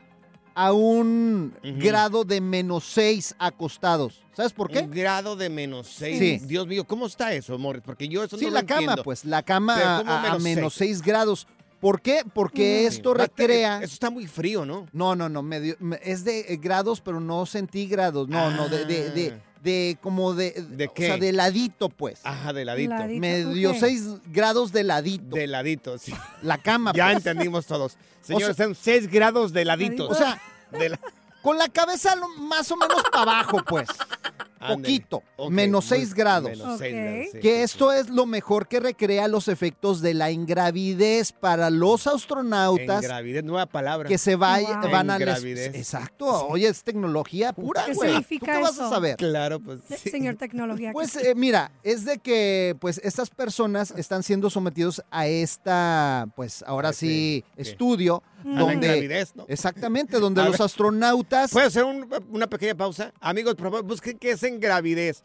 a 0.58 0.72
un 0.72 1.54
grado 1.62 2.24
de 2.24 2.40
menos 2.40 2.84
6 2.86 3.36
acostados. 3.38 4.22
¿Sabes 4.32 4.52
por 4.54 4.70
qué? 4.70 4.80
Un 4.80 4.90
grado 4.90 5.36
de 5.36 5.50
menos 5.50 5.86
6. 5.86 6.18
Sí. 6.40 6.46
Dios 6.46 6.66
mío, 6.66 6.84
¿cómo 6.84 7.06
está 7.06 7.32
eso, 7.34 7.58
Morris? 7.58 7.82
Porque 7.84 8.08
yo 8.08 8.24
eso 8.24 8.38
Sí, 8.38 8.46
no 8.46 8.50
la 8.52 8.62
lo 8.62 8.66
cama, 8.66 8.80
entiendo. 8.80 9.02
pues, 9.04 9.24
la 9.26 9.42
cama 9.42 9.76
a, 9.76 9.98
¿cómo 9.98 10.10
a- 10.10 10.18
a 10.20 10.22
menos 10.38 10.42
menos 10.42 10.74
seis? 10.74 10.90
6 10.98 11.02
grados. 11.02 11.46
¿Por 11.78 12.00
qué? 12.00 12.22
Porque 12.32 12.84
Mm. 12.84 12.88
esto 12.88 13.12
recrea... 13.14 13.76
Eso 13.82 13.92
está 13.92 14.08
muy 14.08 14.26
frío, 14.26 14.64
¿no? 14.64 14.86
No, 14.92 15.14
no, 15.14 15.28
no, 15.28 15.42
medio, 15.42 15.76
me- 15.78 16.00
es 16.02 16.24
de 16.24 16.40
eh, 16.48 16.56
grados, 16.56 17.02
pero 17.02 17.20
no 17.20 17.44
centígrados, 17.44 18.26
no, 18.28 18.50
no, 18.50 18.68
de, 18.70 18.86
de, 18.86 19.10
de, 19.10 19.38
de 19.62 19.96
como 20.00 20.34
de, 20.34 20.52
¿De 20.52 20.86
o 20.86 20.94
qué? 20.94 21.06
sea, 21.06 21.16
de 21.16 21.32
ladito, 21.32 21.88
pues. 21.88 22.20
Ajá, 22.24 22.52
de 22.52 22.64
ladito. 22.64 22.90
Ladito, 22.94 23.20
Medio 23.20 23.70
ok. 23.72 23.76
6 23.80 24.04
grados 24.26 24.72
de 24.72 24.84
ladito. 24.84 25.34
De 25.34 25.46
ladito, 25.46 25.98
sí. 25.98 26.12
La 26.42 26.58
cama, 26.58 26.92
Ya 26.94 27.06
pues. 27.06 27.16
entendimos 27.18 27.66
todos. 27.66 27.96
Señores, 28.22 28.56
sea- 28.56 28.66
son 28.66 28.74
6 28.74 29.08
grados 29.10 29.52
de 29.52 29.64
laditos. 29.64 30.10
O 30.10 30.14
sea, 30.14 30.40
De 30.72 30.88
la- 30.90 31.00
con 31.42 31.58
la 31.58 31.68
cabeza 31.68 32.14
más 32.38 32.70
o 32.72 32.76
menos 32.76 33.02
para 33.12 33.22
abajo, 33.22 33.58
pues. 33.66 33.88
Poquito, 34.58 35.22
menos 35.50 35.84
muy- 35.90 35.98
6 35.98 36.14
grados. 36.14 36.50
Menos 36.50 36.78
seis 36.78 36.92
Ok. 36.94 36.98
grados, 37.00 37.26
sí. 37.32 37.38
Que 37.40 37.62
esto 37.62 37.92
es 37.92 38.08
lo 38.08 38.26
mejor 38.26 38.68
que 38.68 38.80
recrea 38.80 39.28
los 39.28 39.48
efectos 39.48 40.00
de 40.00 40.14
la 40.14 40.30
ingravidez 40.30 41.32
para 41.32 41.70
los 41.70 42.06
astronautas 42.06 43.02
Engravidez, 43.02 43.44
nueva 43.44 43.66
palabra. 43.66 44.08
que 44.08 44.18
se 44.18 44.34
vaya- 44.36 44.80
Wow. 44.80 44.90
van 44.90 45.10
al 45.10 45.22
es- 45.22 45.28
Engravidez. 45.28 45.74
Exacto, 45.74 46.46
oye, 46.48 46.68
es 46.68 46.82
tecnología 46.82 47.52
pura, 47.52 47.84
¿Qué 47.84 47.92
güey. 47.94 48.08
¿Tú 48.08 48.14
significa 48.14 48.52
qué 48.56 48.62
vas 48.62 48.78
a 48.78 48.88
saber? 48.88 49.16
Claro, 49.16 49.60
pues. 49.60 49.80
Señor 50.00 50.36
Tecnología. 50.36 50.88
¿qué 50.90 50.92
Pues 50.94 51.16
eh, 51.16 51.34
mira, 51.34 51.70
es 51.82 52.04
de 52.04 52.18
que 52.18 52.76
pues 52.80 52.98
estas 53.04 53.30
personas 53.30 53.92
están 53.96 54.22
siendo 54.22 54.48
sometidos 54.50 55.02
a 55.10 55.26
esta, 55.26 56.28
pues 56.36 56.62
ahora 56.66 56.90
Ah, 56.90 56.92
sí, 56.92 57.44
estudio, 57.56 58.22
A 58.44 58.48
la 58.48 58.60
donde 58.60 58.74
engravidez, 58.86 59.34
¿no? 59.34 59.44
exactamente, 59.48 60.18
donde 60.20 60.40
A 60.42 60.44
los 60.44 60.52
ver. 60.58 60.62
astronautas 60.64 61.50
¿Puedo 61.50 61.66
hacer 61.66 61.84
un- 61.84 62.08
una 62.30 62.46
pequeña 62.46 62.74
pausa? 62.76 63.12
Amigos, 63.20 63.54
por 63.56 63.64
favor, 63.70 63.82
busquen 63.82 64.18
qué 64.18 64.30
es 64.32 64.42
engravidez. 64.42 64.55
Ingravidez. 64.56 65.22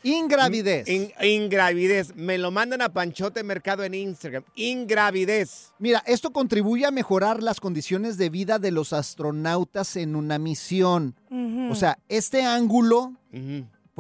In- 0.88 1.11
ingravidez. 1.21 2.15
Me 2.15 2.38
lo 2.38 2.51
mandan 2.51 2.81
a 2.81 2.89
Panchote 2.93 3.43
Mercado 3.43 3.83
en 3.83 3.93
Instagram. 3.93 4.43
Ingravidez. 4.55 5.71
Mira, 5.79 6.03
esto 6.05 6.31
contribuye 6.31 6.85
a 6.85 6.91
mejorar 6.91 7.41
las 7.41 7.59
condiciones 7.59 8.17
de 8.17 8.29
vida 8.29 8.59
de 8.59 8.71
los 8.71 8.93
astronautas 8.93 9.95
en 9.95 10.15
una 10.15 10.38
misión. 10.38 11.15
O 11.69 11.75
sea, 11.75 11.97
este 12.09 12.43
ángulo. 12.43 13.13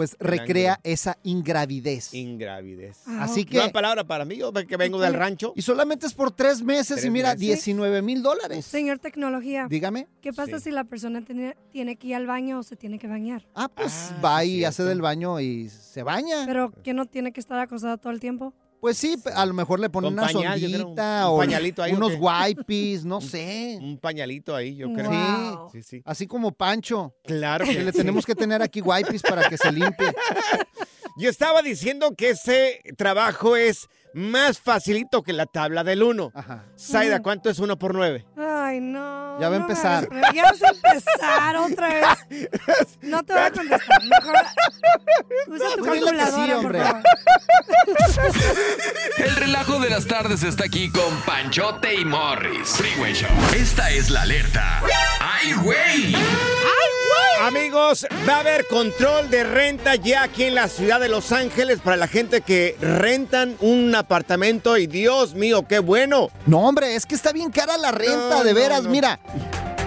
Pues 0.01 0.17
recrea 0.19 0.79
esa 0.83 1.15
ingravidez. 1.21 2.11
Ingravidez. 2.15 3.03
Ah, 3.05 3.25
Así 3.25 3.45
que 3.45 3.69
palabra 3.69 4.03
para 4.03 4.25
mí, 4.25 4.35
yo 4.35 4.51
que 4.51 4.75
vengo 4.75 4.99
del 4.99 5.13
rancho. 5.13 5.53
y 5.55 5.61
solamente 5.61 6.07
es 6.07 6.15
por 6.15 6.31
tres 6.31 6.63
meses 6.63 6.95
Tres 6.95 7.05
y 7.05 7.11
mira, 7.11 7.33
meses. 7.35 7.39
19 7.41 8.01
mil 8.01 8.23
dólares. 8.23 8.65
Señor 8.65 8.97
Tecnología, 8.97 9.67
Dígame. 9.69 10.07
¿qué 10.21 10.33
pasa 10.33 10.57
Sí. 10.57 10.63
si 10.65 10.71
la 10.71 10.85
persona 10.85 11.23
tiene, 11.23 11.55
tiene 11.71 11.97
que 11.97 12.07
ir 12.07 12.15
al 12.15 12.25
baño 12.25 12.57
o 12.57 12.63
se 12.63 12.75
tiene 12.75 12.97
que 12.97 13.07
bañar? 13.07 13.47
Ah, 13.53 13.67
pues 13.69 14.09
Ah, 14.13 14.19
va 14.25 14.43
y 14.43 14.63
hace 14.65 14.83
del 14.83 15.01
baño 15.01 15.39
y 15.39 15.69
se 15.69 16.01
baña. 16.01 16.45
Pero 16.47 16.71
que 16.83 16.95
no 16.95 17.05
tiene 17.05 17.31
que 17.31 17.39
estar 17.39 17.59
acostado 17.59 17.99
todo 17.99 18.11
el 18.11 18.19
tiempo. 18.19 18.55
Pues 18.81 18.97
sí, 18.97 19.15
a 19.35 19.45
lo 19.45 19.53
mejor 19.53 19.79
le 19.79 19.91
ponen 19.91 20.13
una 20.13 20.23
pañal, 20.23 20.59
sondita 20.59 21.29
un 21.29 21.35
o 21.35 21.37
pañalito 21.37 21.83
ahí, 21.83 21.93
¿o 21.93 21.97
unos 21.97 22.13
wipes, 22.19 23.05
no 23.05 23.21
sé. 23.21 23.77
Un 23.79 23.99
pañalito 23.99 24.55
ahí, 24.55 24.75
yo 24.75 24.91
creo. 24.91 25.11
Wow. 25.11 25.69
Sí, 25.71 25.83
sí. 25.83 26.01
Así 26.03 26.25
como 26.25 26.51
Pancho, 26.51 27.13
Claro 27.23 27.63
que 27.63 27.75
que 27.75 27.83
le 27.83 27.91
sí. 27.91 27.99
tenemos 27.99 28.25
que 28.25 28.33
tener 28.33 28.63
aquí 28.63 28.81
wipes 28.81 29.21
para 29.21 29.47
que 29.47 29.55
se 29.55 29.71
limpie. 29.71 30.11
Yo 31.15 31.29
estaba 31.29 31.61
diciendo 31.61 32.15
que 32.15 32.31
ese 32.31 32.81
trabajo 32.97 33.55
es 33.55 33.87
más 34.15 34.59
facilito 34.59 35.21
que 35.21 35.33
la 35.33 35.45
tabla 35.45 35.83
del 35.83 36.01
1. 36.01 36.31
Ajá. 36.33 36.65
Saida, 36.75 37.21
¿cuánto 37.21 37.51
es 37.51 37.59
1 37.59 37.77
por 37.77 37.93
9? 37.93 38.25
Ay, 38.71 38.79
no. 38.79 39.37
Ya 39.39 39.49
va 39.49 39.55
a 39.57 39.59
no 39.59 39.65
me 39.67 39.71
empezar. 39.73 40.07
hagas- 40.09 40.33
Ya 40.33 40.43
vas 40.43 40.63
a 40.63 40.69
empezar 40.69 41.55
otra 41.57 41.87
vez. 41.89 42.47
No 43.01 43.21
te 43.23 43.33
voy 43.33 43.41
a 43.41 43.51
contestar. 43.51 44.03
Mejor 44.03 44.35
usa 45.47 45.67
tu 45.75 45.83
calculadora, 45.83 46.45
sí, 46.45 46.51
por 46.51 46.65
hombre. 46.65 46.79
favor. 46.79 47.01
El 49.17 49.35
relajo 49.35 49.79
de 49.79 49.89
las 49.89 50.05
tardes 50.07 50.43
está 50.43 50.65
aquí 50.65 50.89
con 50.89 51.13
Panchote 51.25 51.95
y 51.95 52.05
Morris. 52.05 52.69
Freeway 52.77 53.13
Show. 53.13 53.29
Esta 53.55 53.89
es 53.91 54.09
la 54.09 54.21
alerta. 54.21 54.81
¡Ay, 55.19 55.53
güey! 55.53 56.15
Amigos, 57.41 58.05
va 58.29 58.35
a 58.35 58.39
haber 58.41 58.67
control 58.67 59.29
de 59.29 59.43
renta 59.43 59.95
ya 59.95 60.23
aquí 60.23 60.43
en 60.43 60.55
la 60.55 60.67
ciudad 60.67 60.99
de 60.99 61.09
Los 61.09 61.31
Ángeles 61.31 61.79
para 61.83 61.97
la 61.97 62.07
gente 62.07 62.41
que 62.41 62.75
rentan 62.79 63.55
un 63.61 63.93
apartamento 63.95 64.77
y 64.77 64.85
Dios 64.85 65.33
mío, 65.33 65.65
qué 65.67 65.79
bueno. 65.79 66.29
No, 66.45 66.67
hombre, 66.67 66.95
es 66.95 67.05
que 67.05 67.15
está 67.15 67.31
bien 67.31 67.49
cara 67.51 67.77
la 67.77 67.91
renta, 67.91 68.29
No, 68.37 68.43
de 68.43 68.53
no, 68.53 68.59
veras. 68.59 68.83
no. 68.83 68.89
Mira, 68.89 69.19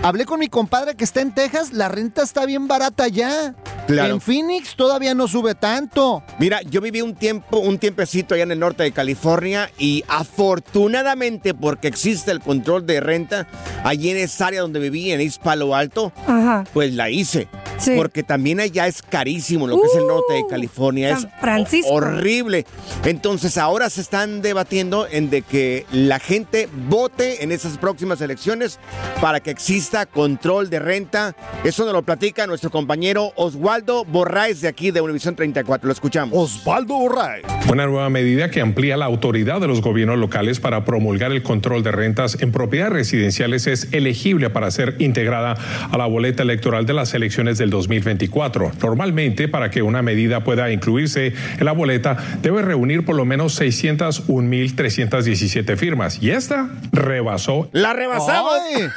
hablé 0.05 0.27
con 0.27 0.39
mi 0.39 0.49
compadre 0.49 0.95
que 0.95 1.05
está 1.05 1.23
en 1.23 1.33
Texas, 1.35 1.73
la 1.73 1.89
renta 1.89 2.23
está 2.23 2.45
bien 2.45 2.69
barata 2.69 3.09
ya. 3.09 3.55
Claro. 3.87 4.15
En 4.15 4.21
Phoenix 4.21 4.77
todavía 4.77 5.15
no 5.15 5.27
sube 5.29 5.55
tanto. 5.55 6.23
Mira, 6.39 6.61
yo 6.63 6.81
viví 6.81 7.01
un 7.01 7.15
tiempo, 7.15 7.59
un 7.59 7.79
tiempecito 7.79 8.35
allá 8.35 8.45
en 8.45 8.53
el 8.53 8.59
norte 8.61 8.83
de 8.83 8.93
California 8.93 9.71
y 9.79 10.05
afortunadamente 10.09 11.55
porque 11.55 11.89
existe 11.89 12.31
el 12.31 12.41
control 12.41 12.87
de 12.87 13.01
renta 13.01 13.47
allí 13.83 14.11
en 14.11 14.19
esa 14.19 14.49
área 14.49 14.61
donde 14.61 14.79
viví, 14.79 15.11
en 15.11 15.21
East 15.21 15.43
Palo 15.43 15.75
Alto, 15.75 16.13
Ajá. 16.27 16.65
pues 16.73 16.93
la 16.95 17.11
hice. 17.11 17.49
Sí. 17.79 17.93
Porque 17.97 18.23
también 18.23 18.61
allá 18.61 18.87
es 18.87 19.03
carísimo 19.03 19.67
lo 19.67 19.81
que 19.81 19.87
es 19.87 19.95
el 19.97 20.07
norte 20.07 20.33
de 20.35 20.43
Uh, 20.45 20.49
California. 20.49 21.17
San 21.17 21.29
es 21.29 21.41
Francisco. 21.41 21.93
horrible. 21.93 22.65
Entonces 23.05 23.59
ahora 23.59 23.91
se 23.91 24.01
están 24.01 24.43
debatiendo 24.43 25.07
en 25.11 25.31
de 25.31 25.43
que 25.43 25.87
la 25.93 26.19
gente 26.19 26.69
vote 26.89 27.43
en 27.45 27.53
esas 27.53 27.79
próximas 27.79 28.21
elecciones 28.21 28.79
para 29.21 29.41
que 29.41 29.51
exista 29.51 30.07
control 30.07 30.71
de 30.71 30.79
renta. 30.79 31.35
Eso 31.65 31.85
nos 31.85 31.93
lo 31.93 32.03
platica 32.03 32.47
nuestro 32.47 32.71
compañero 32.71 33.33
Oswaldo 33.37 34.05
Borraes 34.05 34.61
de 34.61 34.69
aquí 34.69 34.91
de 34.91 35.01
Univisión 35.01 35.35
34. 35.37 35.87
Lo 35.87 35.93
escuchamos. 35.93 36.37
Osvaldo 36.37 36.95
Borray. 36.95 37.43
Una 37.71 37.87
nueva 37.87 38.11
medida 38.11 38.51
que 38.51 38.61
amplía 38.61 38.97
la 38.97 39.07
autoridad 39.07 39.61
de 39.61 39.67
los 39.69 39.81
gobiernos 39.81 40.19
locales 40.19 40.61
para 40.61 40.85
promulgar 40.85 41.33
el 41.33 41.43
control 41.43 41.83
de 41.83 41.93
rentas 41.93 42.37
en 42.41 42.53
propiedades 42.53 42.93
residenciales 42.93 43.67
es 43.67 43.89
elegible 43.93 44.51
para 44.51 44.71
ser 44.71 44.97
integrada 44.99 45.57
a 45.91 45.99
la 45.99 46.07
boleta 46.07 46.43
electoral 46.43 46.87
de 46.87 46.93
las 46.95 47.15
elecciones 47.15 47.59
del 47.65 47.71
2024. 47.71 48.73
Normalmente, 48.83 49.49
para 49.49 49.71
que 49.71 49.81
una 49.83 50.03
medida 50.03 50.45
pueda 50.45 50.71
incluirse 50.71 51.33
en 51.59 51.65
la 51.65 51.73
boleta, 51.73 52.17
debe 52.43 52.61
reunir 52.63 53.05
por 53.07 53.17
lo 53.17 53.25
menos 53.25 53.59
601.317 53.61 55.77
firmas. 55.77 56.19
Y 56.23 56.31
esta 56.31 56.69
rebasó 56.93 57.69
La 57.73 57.93
rebasamos. 57.93 58.53
Ay, 58.77 58.89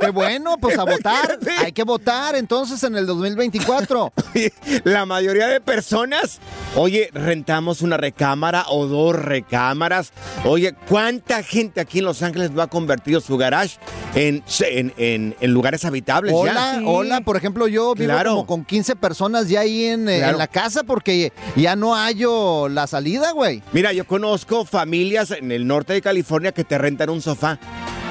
qué 0.00 0.10
bueno, 0.10 0.56
pues 0.60 0.76
a 0.78 0.84
votar. 0.84 1.38
Hay 1.64 1.72
que 1.72 1.84
votar 1.84 2.34
entonces 2.34 2.82
en 2.82 2.96
el 2.96 3.06
2024. 3.06 4.12
La 4.84 5.06
mayoría 5.06 5.46
de 5.46 5.60
personas, 5.60 6.40
oye, 6.74 7.10
rentamos 7.14 7.82
una 7.82 7.96
recámara 7.96 8.64
o 8.68 8.86
dos 8.86 9.14
recámaras. 9.16 10.12
Oye, 10.44 10.74
¿cuánta 10.88 11.42
gente 11.42 11.80
aquí 11.80 11.98
en 12.00 12.04
Los 12.06 12.22
Ángeles 12.22 12.50
no 12.50 12.62
ha 12.62 12.66
convertido 12.68 13.20
su 13.20 13.36
garage 13.36 13.78
en, 14.14 14.42
en, 14.68 14.92
en- 14.96 15.36
en 15.40 15.52
lugares 15.52 15.84
habitables 15.84 16.32
Hola, 16.34 16.54
ya? 16.54 16.74
Sí. 16.78 16.84
hola, 16.86 17.20
por 17.20 17.36
ejemplo, 17.36 17.68
yo 17.68 17.94
vivo 18.06 18.12
Claro. 18.12 18.30
como 18.32 18.46
con 18.46 18.64
15 18.64 18.96
personas 18.96 19.48
ya 19.48 19.60
ahí 19.60 19.84
en, 19.86 20.08
eh, 20.08 20.18
Claro. 20.18 20.32
en 20.32 20.38
la 20.38 20.46
casa 20.48 20.82
porque 20.84 21.32
ya 21.56 21.76
no 21.76 21.94
hallo 21.94 22.68
la 22.68 22.86
salida, 22.86 23.32
güey. 23.32 23.62
Mira, 23.72 23.92
yo 23.92 24.06
conozco 24.06 24.64
familias 24.64 25.30
en 25.30 25.52
el 25.52 25.66
norte 25.66 25.92
de 25.92 26.02
California 26.02 26.52
que 26.52 26.64
te 26.64 26.78
rentan 26.78 27.10
un 27.10 27.20
sofá. 27.22 27.58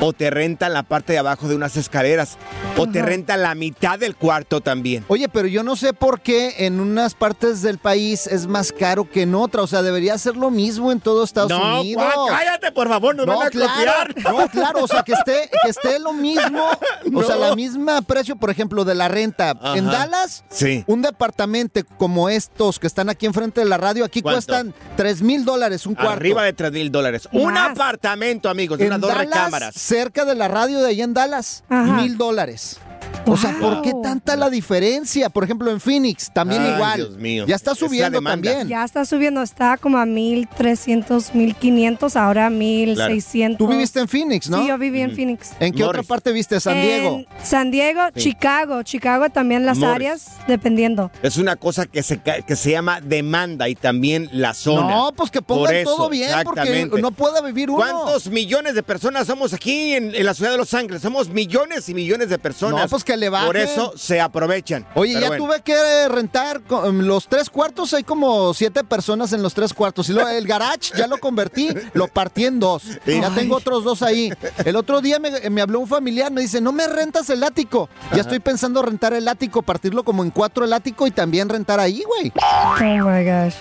O 0.02 0.14
te 0.14 0.30
rentan 0.30 0.72
la 0.72 0.84
parte 0.84 1.12
de 1.12 1.20
abajo 1.20 1.50
de 1.50 1.56
unas 1.56 1.76
escaleras. 1.76 2.38
O 2.78 2.88
te 2.88 3.02
rentan 3.02 3.42
la 3.42 3.54
mitad 3.54 4.00
del 4.00 4.16
cuarto 4.16 4.62
también. 4.62 5.04
Oye, 5.10 5.28
pero 5.28 5.48
yo 5.50 5.62
no 5.62 5.76
sé 5.76 5.92
por 5.94 6.22
qué 6.22 6.66
en 6.66 6.80
unas 6.80 7.16
partes 7.16 7.62
del 7.62 7.80
país 7.80 8.26
es 8.26 8.48
más 8.48 8.72
caro 8.72 9.10
que 9.10 9.24
en 9.24 9.36
otra. 9.36 9.62
O 9.62 9.68
sea, 9.68 9.82
debería 9.82 10.18
ser 10.18 10.38
lo 10.38 10.52
mismo 10.52 10.94
en 10.94 11.02
todo 11.02 11.26
Estados 11.26 11.52
no, 11.52 11.82
Unidos. 11.82 12.02
Juan, 12.14 12.28
cállate, 12.30 12.72
por 12.72 12.88
favor, 12.88 13.14
nos 13.14 13.26
No, 13.26 13.38
van 13.40 13.48
a 13.48 13.50
claro, 13.50 13.74
copiar. 14.14 14.34
no, 14.34 14.48
claro, 14.48 14.84
o 14.84 14.88
sea, 14.88 15.04
que 15.04 15.12
esté, 15.12 15.50
que 15.64 15.70
esté 15.70 16.00
lo 16.00 16.14
mismo, 16.14 16.64
o 17.14 17.24
sea, 17.24 17.36
No. 17.36 17.50
la 17.50 17.56
misma 17.56 18.02
precio, 18.02 18.38
por 18.38 18.50
ejemplo, 18.52 18.86
de 18.86 18.96
la 18.96 19.10
renta. 19.10 19.54
En. 19.76 19.86
Dallas, 19.88 20.46
Sí. 20.50 20.86
un 20.88 21.02
departamento 21.02 21.82
como 21.98 22.30
estos 22.30 22.80
que 22.80 22.88
están 22.88 23.10
aquí 23.10 23.26
enfrente 23.26 23.60
de 23.60 23.66
la 23.68 23.76
radio, 23.78 24.06
aquí 24.06 24.22
¿Cuánto? 24.22 24.38
cuestan 24.38 24.74
3 24.96 25.22
mil 25.22 25.44
dólares 25.44 25.86
un 25.86 25.96
cuarto. 25.96 26.12
Arriba 26.12 26.44
de 26.44 26.54
3 26.54 26.72
mil 26.72 26.90
dólares. 26.90 27.28
Un 27.34 27.58
apartamento, 27.58 28.48
amigos, 28.50 28.78
de 28.78 28.86
en 28.86 28.92
unas 28.92 29.02
dos 29.02 29.10
Dallas, 29.10 29.26
recámaras. 29.28 29.89
Cerca 29.90 30.24
de 30.24 30.36
la 30.36 30.48
radio 30.48 30.82
de 30.82 30.90
allá 30.90 31.04
en 31.04 31.16
Dallas, 31.16 31.64
mil 31.68 32.16
dólares. 32.16 32.78
O 33.26 33.38
sea, 33.38 33.56
¿por 33.60 33.82
qué 33.82 33.94
tanta 34.02 34.36
la 34.36 34.50
diferencia? 34.50 35.30
Por 35.30 35.44
ejemplo, 35.44 35.70
en 35.72 35.80
Phoenix, 35.80 36.32
también 36.34 36.62
Ay, 36.62 36.74
igual. 36.74 36.96
Dios 36.98 37.18
mío. 37.18 37.46
Ya 37.48 37.56
está 37.56 37.76
subiendo 37.76 38.22
también. 38.22 38.68
Ya 38.68 38.84
está 38.84 39.06
subiendo, 39.06 39.42
está 39.42 39.78
como 39.78 39.98
a 40.00 40.06
1300, 40.06 41.34
1500, 41.36 42.16
ahora 42.16 42.50
1600. 42.50 43.58
Tú 43.58 43.68
viviste 43.68 44.00
en 44.00 44.08
Phoenix, 44.08 44.50
¿no? 44.50 44.62
Sí, 44.62 44.68
yo 44.68 44.78
viví 44.78 45.02
en 45.02 45.16
Phoenix. 45.16 45.52
¿En 45.60 45.74
qué 45.74 45.84
otra 45.84 46.04
parte 46.04 46.32
viste? 46.32 46.60
¿San 46.60 46.82
Diego? 46.82 47.18
En 47.18 47.28
San 47.44 47.72
Diego, 47.72 48.02
Sí. 48.16 48.30
Chicago. 48.30 48.84
Chicago 48.84 49.30
también 49.30 49.66
las 49.66 49.78
Morris. 49.78 49.96
áreas, 49.96 50.26
dependiendo. 50.48 51.12
Es 51.22 51.38
una 51.38 51.56
cosa 51.56 51.86
que 51.86 52.04
se, 52.04 52.20
que 52.20 52.56
se 52.56 52.72
llama 52.72 53.02
demanda 53.02 53.70
y 53.70 53.76
también 53.76 54.30
la 54.32 54.54
zona. 54.54 54.90
No, 54.96 55.12
pues 55.16 55.30
que 55.32 55.42
pongan 55.42 55.66
Por 55.66 55.76
eso, 55.76 55.96
todo 55.96 56.10
bien, 56.10 56.32
porque 56.44 56.90
no 57.02 57.12
puede 57.12 57.42
vivir 57.46 57.70
uno. 57.70 57.80
¿Cuántos 57.80 58.28
millones 58.28 58.76
de 58.76 58.84
personas 58.84 59.28
somos 59.28 59.54
aquí 59.54 59.94
en, 59.94 60.14
en 60.16 60.26
la 60.26 60.34
ciudad 60.34 60.52
de 60.52 60.58
Los 60.58 60.74
Ángeles? 60.74 61.02
Somos 61.02 61.30
millones 61.30 61.90
y 61.90 61.94
millones 61.94 62.30
de 62.30 62.38
personas. 62.40 62.82
No, 62.84 62.88
pues 62.90 62.99
pues 63.00 63.04
que 63.06 63.18
le 63.18 63.30
bajen. 63.30 63.48
Por 63.48 63.58
eso 63.58 63.94
se 63.96 64.20
aprovechan. 64.20 64.86
Oye, 64.96 65.14
Pero 65.14 65.22
ya 65.22 65.28
bueno. 65.30 65.46
tuve 65.46 65.62
que 65.62 66.08
rentar 66.10 66.62
los 66.94 67.28
tres 67.28 67.50
cuartos, 67.50 67.94
hay 67.94 68.04
como 68.04 68.54
siete 68.54 68.84
personas 68.84 69.34
en 69.34 69.42
los 69.42 69.54
tres 69.54 69.74
cuartos. 69.74 70.10
Y 70.10 70.14
luego 70.14 70.30
el 70.30 70.46
garage 70.48 70.92
ya 70.98 71.08
lo 71.08 71.18
convertí, 71.18 71.70
lo 71.94 72.08
partí 72.08 72.46
en 72.46 72.60
dos. 72.60 72.84
Ya 73.06 73.30
tengo 73.32 73.56
otros 73.56 73.84
dos 73.84 74.02
ahí. 74.02 74.32
El 74.66 74.76
otro 74.76 75.02
día 75.02 75.20
me, 75.20 75.50
me 75.50 75.62
habló 75.62 75.80
un 75.80 75.88
familiar, 75.88 76.32
me 76.32 76.42
dice, 76.42 76.62
no 76.62 76.72
me 76.72 76.88
rentas 76.88 77.30
el 77.30 77.44
ático. 77.44 77.90
Ya 78.14 78.22
estoy 78.22 78.40
pensando 78.40 78.82
rentar 78.82 79.14
el 79.14 79.28
ático, 79.28 79.62
partirlo 79.62 80.04
como 80.04 80.24
en 80.24 80.32
cuatro 80.32 80.66
el 80.66 80.74
ático 80.74 81.08
y 81.08 81.12
también 81.12 81.50
rentar 81.50 81.80
ahí, 81.80 82.04
güey. 82.06 82.32
Oh 82.36 82.76
my 82.80 83.24
gosh. 83.24 83.56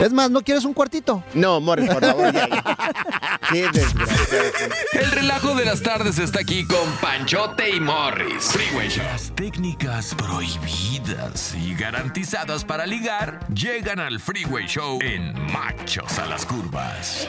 Es 0.04 0.12
más, 0.12 0.30
¿no 0.30 0.42
quieres 0.42 0.64
un 0.64 0.72
cuartito? 0.72 1.22
No, 1.34 1.60
Morris, 1.60 1.90
por 1.90 2.04
favor, 2.04 2.32
ya, 2.32 2.48
ya. 2.48 3.40
Qué 3.50 3.68
desgraciado. 3.70 4.44
El 4.92 5.10
relajo 5.10 5.54
de 5.54 5.64
las 5.66 5.82
tardes 5.82 6.18
está 6.18 6.40
aquí 6.40 6.64
con 6.64 6.90
Panchote 7.02 7.68
y 7.76 7.80
Morris. 7.80 8.44
Freeway 8.44 8.88
Show. 8.88 9.04
Las 9.04 9.30
técnicas 9.34 10.14
prohibidas 10.14 11.54
y 11.54 11.74
garantizadas 11.74 12.64
para 12.64 12.86
ligar 12.86 13.40
llegan 13.52 14.00
al 14.00 14.20
Freeway 14.20 14.66
Show 14.66 14.98
en 15.02 15.34
Machos 15.52 16.18
a 16.18 16.26
las 16.26 16.46
Curvas. 16.46 17.28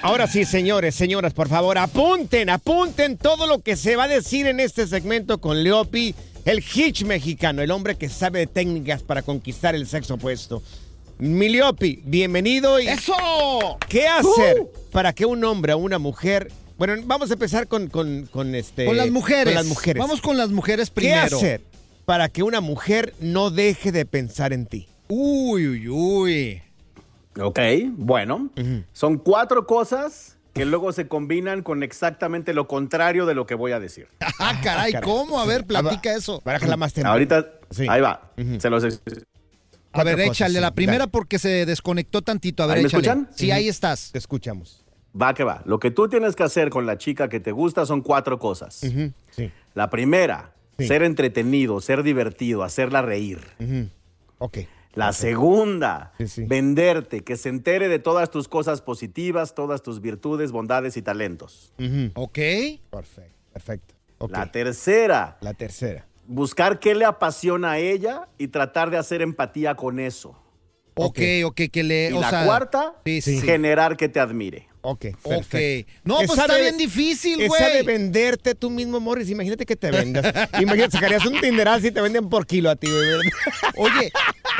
Ahora 0.00 0.26
sí, 0.28 0.44
señores, 0.44 0.94
señoras, 0.94 1.34
por 1.34 1.48
favor, 1.48 1.76
apunten, 1.76 2.48
apunten 2.50 3.18
todo 3.18 3.46
lo 3.46 3.60
que 3.60 3.76
se 3.76 3.96
va 3.96 4.04
a 4.04 4.08
decir 4.08 4.46
en 4.46 4.60
este 4.60 4.86
segmento 4.86 5.40
con 5.40 5.62
Leopi, 5.62 6.14
el 6.44 6.58
hitch 6.60 7.02
mexicano, 7.04 7.62
el 7.62 7.70
hombre 7.72 7.96
que 7.96 8.08
sabe 8.08 8.38
de 8.38 8.46
técnicas 8.46 9.02
para 9.02 9.22
conquistar 9.22 9.74
el 9.74 9.86
sexo 9.88 10.14
opuesto. 10.14 10.62
Mi 11.18 11.48
Leopi, 11.48 12.00
bienvenido 12.04 12.78
y... 12.78 12.86
¡Eso! 12.86 13.12
¿Qué 13.88 14.06
hacer 14.06 14.68
para 14.92 15.12
que 15.12 15.26
un 15.26 15.42
hombre 15.44 15.72
o 15.72 15.78
una 15.78 15.98
mujer... 15.98 16.52
Bueno, 16.76 16.94
vamos 17.06 17.30
a 17.30 17.32
empezar 17.32 17.66
con, 17.66 17.88
con, 17.88 18.26
con 18.26 18.54
este... 18.54 18.84
Con 18.84 18.96
las 18.96 19.10
mujeres. 19.10 19.46
Con 19.46 19.54
las 19.54 19.66
mujeres. 19.66 20.00
Vamos 20.00 20.20
con 20.20 20.36
las 20.36 20.50
mujeres 20.50 20.90
¿Qué 20.90 20.94
primero. 20.94 21.36
hacer 21.36 21.60
para 22.04 22.28
que 22.28 22.42
una 22.44 22.60
mujer 22.60 23.14
no 23.20 23.50
deje 23.50 23.90
de 23.90 24.06
pensar 24.06 24.52
en 24.52 24.66
ti? 24.66 24.86
Uy, 25.08 25.66
uy, 25.66 25.88
uy. 25.88 26.62
Ok, 27.40 27.58
bueno. 27.96 28.50
Son 28.92 29.18
cuatro 29.18 29.66
cosas 29.66 30.36
que 30.54 30.64
luego 30.64 30.92
se 30.92 31.08
combinan 31.08 31.62
con 31.62 31.82
exactamente 31.82 32.54
lo 32.54 32.66
contrario 32.68 33.26
de 33.26 33.34
lo 33.34 33.44
que 33.46 33.54
voy 33.56 33.72
a 33.72 33.80
decir. 33.80 34.08
Ah, 34.38 34.58
caray, 34.62 34.94
¿cómo? 35.02 35.38
A 35.40 35.46
ver, 35.46 35.66
platica 35.66 36.14
eso. 36.14 36.40
Barájala 36.44 36.76
más 36.76 36.92
temprano. 36.92 37.12
Ahorita, 37.12 37.46
Sí. 37.70 37.86
ahí 37.88 38.00
va. 38.00 38.30
Se 38.58 38.70
los 38.70 38.84
A 39.92 40.04
ver, 40.04 40.16
cosas, 40.16 40.30
échale 40.32 40.60
la 40.60 40.74
primera 40.74 40.98
dale. 41.00 41.10
porque 41.10 41.38
se 41.38 41.66
desconectó 41.66 42.22
tantito. 42.22 42.62
A 42.62 42.66
ver, 42.66 42.76
¿Ahí 42.76 42.82
me 42.82 42.88
échale. 42.88 43.06
escuchan? 43.08 43.28
Sí, 43.34 43.50
ahí 43.50 43.68
estás. 43.68 44.10
Te 44.12 44.18
escuchamos. 44.18 44.84
Va 45.20 45.34
que 45.34 45.42
va. 45.44 45.62
Lo 45.64 45.78
que 45.78 45.90
tú 45.90 46.08
tienes 46.08 46.36
que 46.36 46.42
hacer 46.42 46.68
con 46.70 46.86
la 46.86 46.98
chica 46.98 47.28
que 47.28 47.40
te 47.40 47.50
gusta 47.52 47.86
son 47.86 48.02
cuatro 48.02 48.38
cosas. 48.38 48.74
Sí. 49.30 49.50
La 49.74 49.90
primera, 49.90 50.52
Sí. 50.78 50.86
ser 50.86 51.02
entretenido, 51.02 51.80
ser 51.80 52.02
divertido, 52.02 52.62
hacerla 52.62 53.02
reír. 53.02 53.40
Ok. 54.38 54.58
La 54.94 55.12
segunda, 55.12 56.12
Sí, 56.18 56.26
sí. 56.28 56.44
venderte, 56.44 57.22
que 57.22 57.36
se 57.36 57.48
entere 57.48 57.88
de 57.88 57.98
todas 57.98 58.30
tus 58.30 58.48
cosas 58.48 58.80
positivas, 58.82 59.54
todas 59.54 59.82
tus 59.82 60.00
virtudes, 60.00 60.50
bondades 60.52 60.96
y 60.96 61.02
talentos. 61.02 61.72
Ok. 62.14 62.38
Perfecto, 62.90 63.34
perfecto. 63.52 63.94
La 64.28 64.50
tercera, 64.50 65.38
La 65.40 65.54
tercera. 65.54 66.06
Buscar 66.28 66.78
qué 66.78 66.94
le 66.94 67.04
apasiona 67.04 67.72
a 67.72 67.78
ella 67.78 68.28
y 68.38 68.46
tratar 68.48 68.90
de 68.90 68.98
hacer 68.98 69.22
empatía 69.22 69.74
con 69.74 69.98
eso. 69.98 70.36
Ok, 70.94 71.18
ok, 71.44 71.60
que 71.72 71.82
le. 71.82 72.10
Y 72.10 72.12
o 72.12 72.20
la 72.20 72.30
sea, 72.30 72.44
cuarta, 72.44 72.94
Sí, 73.04 73.40
generar 73.40 73.96
que 73.96 74.08
te 74.08 74.20
admire. 74.20 74.66
Ok, 74.80 75.06
Ok. 75.22 75.28
perfecto. 75.28 75.92
No, 76.04 76.16
pues 76.18 76.30
Esa 76.30 76.42
está 76.42 76.54
de- 76.54 76.62
bien 76.62 76.76
difícil, 76.78 77.40
Esa 77.40 77.66
de 77.68 77.82
güey. 77.82 77.86
venderte 77.86 78.54
tú 78.54 78.70
mismo, 78.70 78.98
Morris. 79.00 79.28
Imagínate 79.30 79.64
que 79.66 79.76
te 79.76 79.90
vendas. 79.90 80.24
Imagínate, 80.60 80.92
sacarías 80.92 81.24
un 81.26 81.40
Tinderal 81.40 81.82
si 81.82 81.90
te 81.90 82.00
venden 82.00 82.28
por 82.28 82.46
kilo 82.46 82.70
a 82.70 82.76
ti, 82.76 82.88
güey. 82.90 83.30
Oye, 83.76 84.10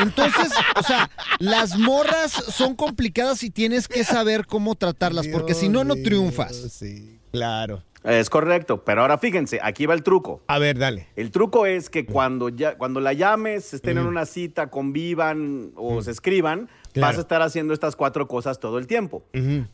entonces, 0.00 0.50
o 0.76 0.82
sea, 0.82 1.10
las 1.38 1.76
morras 1.78 2.30
son 2.32 2.74
complicadas 2.76 3.42
y 3.42 3.50
tienes 3.50 3.88
que 3.88 4.04
saber 4.04 4.46
cómo 4.46 4.74
tratarlas, 4.74 5.26
porque 5.28 5.54
si 5.54 5.68
no, 5.68 5.82
no 5.84 5.94
Dios 5.94 6.04
triunfas. 6.04 6.52
mío, 6.52 6.68
Sí, 6.70 7.18
claro. 7.32 7.82
Es 8.04 8.30
correcto, 8.30 8.84
pero 8.84 9.02
ahora 9.02 9.18
fíjense, 9.18 9.58
aquí 9.62 9.84
va 9.86 9.92
el 9.94 10.02
truco. 10.04 10.40
A 10.46 10.58
ver, 10.58 10.78
dale. 10.78 11.08
El 11.16 11.30
truco 11.32 11.66
es 11.66 11.90
que 11.90 12.06
cuando, 12.06 12.48
ya, 12.48 12.78
cuando 12.78 13.00
la 13.00 13.12
llames, 13.12 13.74
estén 13.74 13.98
en 13.98 14.06
una 14.06 14.24
cita, 14.24 14.68
convivan 14.70 15.72
o 15.74 16.00
se 16.02 16.12
escriban, 16.12 16.68
Claro. 16.92 17.10
vas 17.12 17.18
a 17.18 17.20
estar 17.20 17.42
haciendo 17.42 17.74
estas 17.74 17.96
cuatro 17.96 18.26
cosas 18.28 18.60
todo 18.60 18.78
el 18.78 18.86
tiempo. 18.86 19.24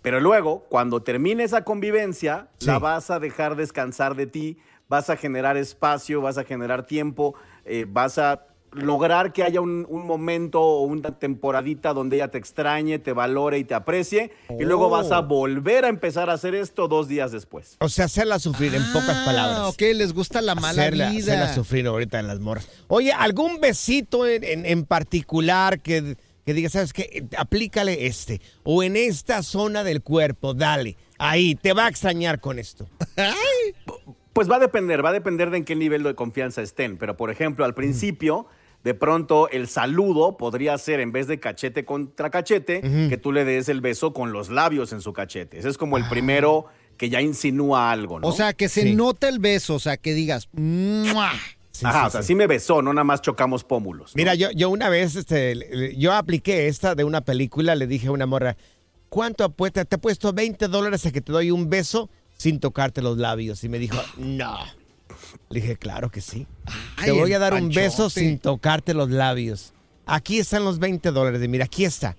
Pero 0.03 0.21
luego, 0.21 0.65
cuando 0.69 1.03
termine 1.03 1.45
esa 1.45 1.65
convivencia, 1.65 2.49
Sí. 2.59 2.67
la 2.67 2.79
vas 2.79 3.11
a 3.11 3.19
dejar 3.21 3.57
descansar 3.57 4.15
de 4.17 4.27
ti, 4.27 4.59
vas 4.89 5.11
a 5.11 5.17
generar 5.17 5.57
espacio, 5.57 6.21
vas 6.21 6.39
a 6.39 6.45
generar 6.45 6.87
tiempo, 6.87 7.35
eh, 7.65 7.87
vas 7.89 8.19
a 8.19 8.47
lograr 8.75 9.33
que 9.33 9.43
haya 9.43 9.61
un, 9.61 9.87
un 9.89 10.07
momento 10.07 10.61
o 10.61 10.83
una 10.83 11.19
temporadita 11.19 11.93
donde 11.95 12.17
ella 12.17 12.29
te 12.29 12.39
extrañe, 12.39 12.99
te 12.99 13.13
valore 13.13 13.59
y 13.59 13.65
te 13.65 13.75
aprecie, 13.75 14.33
y 14.59 14.65
luego 14.65 14.91
vas 14.91 15.11
a 15.13 15.21
Oh. 15.21 15.27
volver 15.27 15.85
a 15.85 15.89
empezar 15.89 16.29
a 16.31 16.35
hacer 16.35 16.55
esto 16.55 16.89
dos 16.89 17.09
días 17.09 17.33
después. 17.33 17.77
O 17.81 17.89
sea, 17.89 18.07
hacerla 18.07 18.39
sufrir, 18.39 18.75
en 18.75 18.83
pocas 18.93 19.17
Ah, 19.17 19.23
palabras. 19.25 19.61
ok, 19.69 19.81
les 19.95 20.13
gusta 20.13 20.43
la 20.43 20.55
mala 20.55 20.83
hacerla, 20.83 21.11
vida. 21.11 21.21
hacerla 21.33 21.55
sufrir 21.55 21.87
ahorita 21.87 22.19
en 22.21 22.27
las 22.27 22.41
morras. 22.41 22.69
Oye, 22.89 23.13
¿algún 23.13 23.61
besito 23.61 24.27
en, 24.27 24.45
en- 24.45 24.67
en 24.67 24.85
particular 24.85 25.81
que, 25.81 26.17
que 26.45 26.53
diga, 26.55 26.69
sabes 26.69 26.93
qué? 26.93 27.27
Aplícale 27.39 28.07
este. 28.07 28.41
O 28.65 28.83
en 28.83 28.97
esta 28.97 29.43
zona 29.43 29.85
del 29.85 30.03
cuerpo, 30.03 30.53
dale. 30.55 30.97
Ahí, 31.19 31.55
te 31.55 31.73
va 31.73 31.87
a 31.87 31.89
extrañar 31.89 32.41
con 32.41 32.59
esto. 32.59 32.89
Pues 34.33 34.51
va 34.51 34.57
a 34.57 34.59
depender, 34.59 35.05
va 35.05 35.11
a 35.11 35.13
depender 35.13 35.51
de 35.51 35.59
en 35.59 35.65
qué 35.65 35.77
nivel 35.77 36.03
de 36.03 36.15
confianza 36.17 36.61
estén. 36.61 36.99
Pero, 36.99 37.17
por 37.17 37.31
ejemplo, 37.31 37.65
al 37.65 37.73
principio, 37.75 38.47
de 38.85 38.95
pronto 38.95 39.49
el 39.51 39.67
saludo 39.67 40.37
podría 40.37 40.77
ser, 40.79 41.01
en 41.01 41.11
vez 41.11 41.27
de 41.27 41.41
cachete 41.41 41.85
contra 41.85 42.31
cachete, 42.31 42.81
que 43.09 43.17
tú 43.17 43.33
le 43.33 43.45
des 43.45 43.69
el 43.69 43.81
beso 43.81 44.13
con 44.13 44.33
los 44.33 44.51
labios 44.51 44.93
en 44.93 45.01
su 45.01 45.13
cachete. 45.13 45.59
Ese 45.59 45.71
es 45.71 45.79
como 45.79 45.97
el 45.97 46.07
primero 46.09 46.67
que 46.99 47.09
ya 47.09 47.21
insinúa 47.23 47.91
algo, 47.91 48.21
¿no? 48.21 48.29
O 48.29 48.33
sea, 48.33 48.53
que 48.53 48.69
se 48.69 48.83
Sí. 48.83 48.95
note 48.95 49.27
el 49.29 49.39
beso, 49.41 49.75
o 49.75 49.79
sea, 49.81 49.97
que 49.97 50.13
digas, 50.15 50.49
¡mua! 50.53 51.33
Sí, 51.73 51.85
Ajá, 51.87 52.03
sí, 52.03 52.07
o 52.07 52.11
sea, 52.11 52.23
sí. 52.23 52.27
sí 52.29 52.35
me 52.37 52.47
besó, 52.47 52.83
no 52.83 52.93
nada 52.93 53.03
más 53.03 53.21
chocamos 53.21 53.65
pómulos. 53.65 54.15
¿no? 54.15 54.21
Mira, 54.21 54.35
yo, 54.37 54.51
yo 54.53 54.71
una 54.71 54.89
vez, 54.89 55.17
este, 55.17 55.97
yo 55.97 56.13
apliqué 56.13 56.69
esta 56.69 56.95
de 56.95 57.03
una 57.03 57.23
película, 57.23 57.75
le 57.75 57.89
dije 57.89 58.07
a 58.07 58.13
una 58.13 58.27
morra, 58.27 58.57
¿cuánto 59.09 59.43
apuesta? 59.43 59.85
Te 59.85 59.97
he 59.97 59.99
puesto 59.99 60.33
20 60.33 60.69
dólares 60.69 61.05
a 61.07 61.11
que 61.11 61.21
te 61.21 61.33
doy 61.33 61.51
un 61.51 61.69
beso 61.69 62.11
sin 62.37 62.61
tocarte 62.61 63.03
los 63.03 63.19
labios. 63.19 63.65
Y 63.65 63.69
me 63.69 63.81
dijo, 63.81 63.97
no. 64.19 64.57
Le 65.49 65.61
dije, 65.61 65.77
claro 65.77 66.11
que 66.11 66.21
sí. 66.21 66.47
Ay, 66.97 67.07
te 67.07 67.13
voy 67.13 67.33
a 67.33 67.39
dar 67.39 67.55
un 67.55 67.69
beso 67.69 68.11
sin 68.11 68.39
tocarte 68.39 68.95
los 68.95 69.11
labios. 69.11 69.73
Aquí 70.07 70.39
están 70.39 70.65
los 70.65 70.79
20 70.79 71.11
dólares. 71.13 71.43
Y 71.43 71.49
mira, 71.49 71.65
aquí 71.65 71.85
está. 71.85 72.17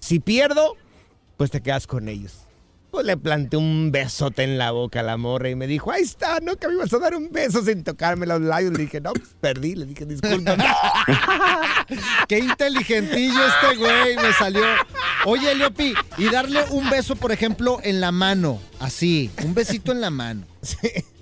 Si 0.00 0.20
pierdo, 0.20 0.76
pues 1.36 1.50
te 1.50 1.60
quedas 1.60 1.86
con 1.86 2.08
ellos. 2.08 2.44
Pues 2.90 3.04
le 3.04 3.18
planté 3.18 3.58
un 3.58 3.90
besote 3.92 4.44
en 4.44 4.56
la 4.56 4.70
boca 4.70 5.00
a 5.00 5.02
la 5.02 5.18
morra 5.18 5.50
y 5.50 5.54
me 5.54 5.66
dijo, 5.66 5.92
ahí 5.92 6.02
está, 6.02 6.40
¿no? 6.40 6.56
Que 6.56 6.68
me 6.68 6.74
ibas 6.74 6.92
a 6.94 6.98
dar 6.98 7.14
un 7.14 7.30
beso 7.30 7.62
sin 7.62 7.84
tocarme 7.84 8.24
los 8.24 8.40
labios. 8.40 8.72
Le 8.72 8.84
dije, 8.84 9.00
no, 9.00 9.12
pues 9.12 9.28
perdí. 9.40 9.74
Le 9.74 9.84
dije, 9.84 10.06
discúlpame. 10.06 10.64
Qué 12.28 12.38
inteligentillo 12.38 13.40
este 13.46 13.76
güey 13.76 14.16
me 14.16 14.32
salió. 14.32 14.62
Oye, 15.26 15.54
Leopi, 15.54 15.94
y 16.16 16.30
darle 16.30 16.64
un 16.70 16.88
beso, 16.88 17.14
por 17.14 17.30
ejemplo, 17.30 17.78
en 17.82 18.00
la 18.00 18.10
mano, 18.10 18.58
así, 18.78 19.30
un 19.44 19.54
besito 19.54 19.92
en 19.92 20.00
la 20.00 20.10
mano. 20.10 20.46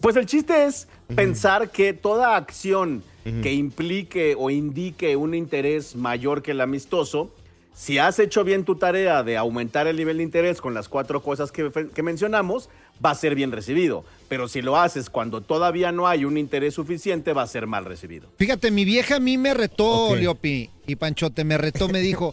Pues 0.00 0.16
el 0.16 0.26
chiste 0.26 0.64
es 0.66 0.86
pensar 1.14 1.70
que 1.70 1.92
toda 1.92 2.36
acción 2.36 3.02
que 3.42 3.54
implique 3.54 4.34
o 4.38 4.50
indique 4.50 5.16
un 5.16 5.34
interés 5.34 5.96
mayor 5.96 6.42
que 6.42 6.50
el 6.50 6.60
amistoso, 6.60 7.34
si 7.74 7.96
has 7.98 8.18
hecho 8.18 8.44
bien 8.44 8.64
tu 8.64 8.76
tarea 8.76 9.22
de 9.22 9.36
aumentar 9.38 9.86
el 9.86 9.96
nivel 9.96 10.18
de 10.18 10.22
interés 10.24 10.60
con 10.60 10.74
las 10.74 10.88
cuatro 10.90 11.22
cosas 11.22 11.50
que, 11.50 11.70
mencionamos, 12.02 12.68
va 13.04 13.10
a 13.10 13.14
ser 13.14 13.34
bien 13.34 13.50
recibido. 13.50 14.04
Pero 14.28 14.46
si 14.46 14.60
lo 14.60 14.76
haces 14.76 15.08
cuando 15.08 15.40
todavía 15.40 15.90
no 15.90 16.06
hay 16.06 16.24
un 16.26 16.36
interés 16.36 16.74
suficiente, 16.74 17.32
va 17.32 17.42
a 17.42 17.46
ser 17.46 17.66
mal 17.66 17.86
recibido. 17.86 18.28
Fíjate, 18.36 18.70
mi 18.70 18.84
vieja 18.84 19.16
a 19.16 19.20
mí 19.20 19.38
me 19.38 19.54
retó, 19.54 20.08
Ok. 20.10 20.18
Leopi, 20.18 20.68
y 20.86 20.96
Panchote 20.96 21.44
me 21.44 21.56
retó, 21.56 21.88
me 21.88 22.00
dijo. 22.00 22.30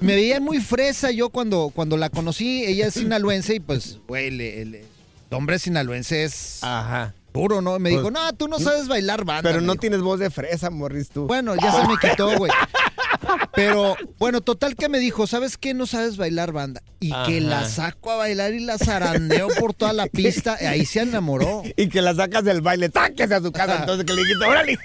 Me 0.00 0.14
veía 0.16 0.40
muy 0.40 0.58
fresa 0.60 1.10
yo 1.12 1.30
cuando, 1.30 1.70
cuando 1.74 1.96
la 1.96 2.10
conocí. 2.10 2.64
Ella 2.64 2.88
es 2.88 2.94
sinaloense 2.94 3.54
y 3.54 3.60
pues, 3.60 3.98
güey, 4.08 4.30
le- 4.30 4.60
el 4.60 4.78
hombre 5.30 5.58
sinaloense 5.58 6.24
es 6.24 6.62
Ajá. 6.62 7.14
duro, 7.32 7.60
¿no? 7.60 7.78
Me 7.78 7.90
Pues, 7.90 8.02
dijo, 8.02 8.10
no, 8.10 8.32
tú 8.34 8.48
no 8.48 8.58
sabes 8.58 8.88
bailar 8.88 9.24
banda. 9.24 9.42
Pero 9.48 9.60
no 9.60 9.72
dijo. 9.72 9.80
tienes 9.80 10.00
voz 10.00 10.18
de 10.20 10.30
fresa, 10.30 10.70
Morris, 10.70 11.08
tú. 11.10 11.26
Bueno, 11.26 11.54
ya 11.56 11.72
se 11.72 11.86
me 11.88 11.94
quitó, 12.00 12.36
güey. 12.38 12.50
Pero, 13.54 13.96
bueno, 14.18 14.40
total 14.40 14.76
que 14.76 14.88
me 14.88 14.98
dijo, 14.98 15.26
¿sabes 15.26 15.56
qué? 15.56 15.72
No 15.74 15.86
sabes 15.86 16.16
bailar 16.16 16.52
banda. 16.52 16.82
Y 17.00 17.12
que 17.26 17.40
la 17.40 17.66
saco 17.68 18.10
a 18.10 18.16
bailar 18.16 18.52
y 18.54 18.60
la 18.60 18.78
zarandeo 18.78 19.48
por 19.58 19.72
toda 19.74 19.92
la 19.92 20.06
pista. 20.06 20.58
y 20.60 20.64
Ahí 20.66 20.84
se 20.86 21.00
enamoró. 21.00 21.62
Y 21.76 21.88
que 21.88 22.02
la 22.02 22.14
sacas 22.14 22.44
del 22.44 22.60
baile, 22.60 22.90
sáquese 22.92 23.34
a 23.34 23.40
su 23.40 23.52
casa. 23.52 23.78
Entonces 23.80 24.04
que 24.04 24.12
le 24.12 24.22
dijiste, 24.22 24.44
órale. 24.44 24.78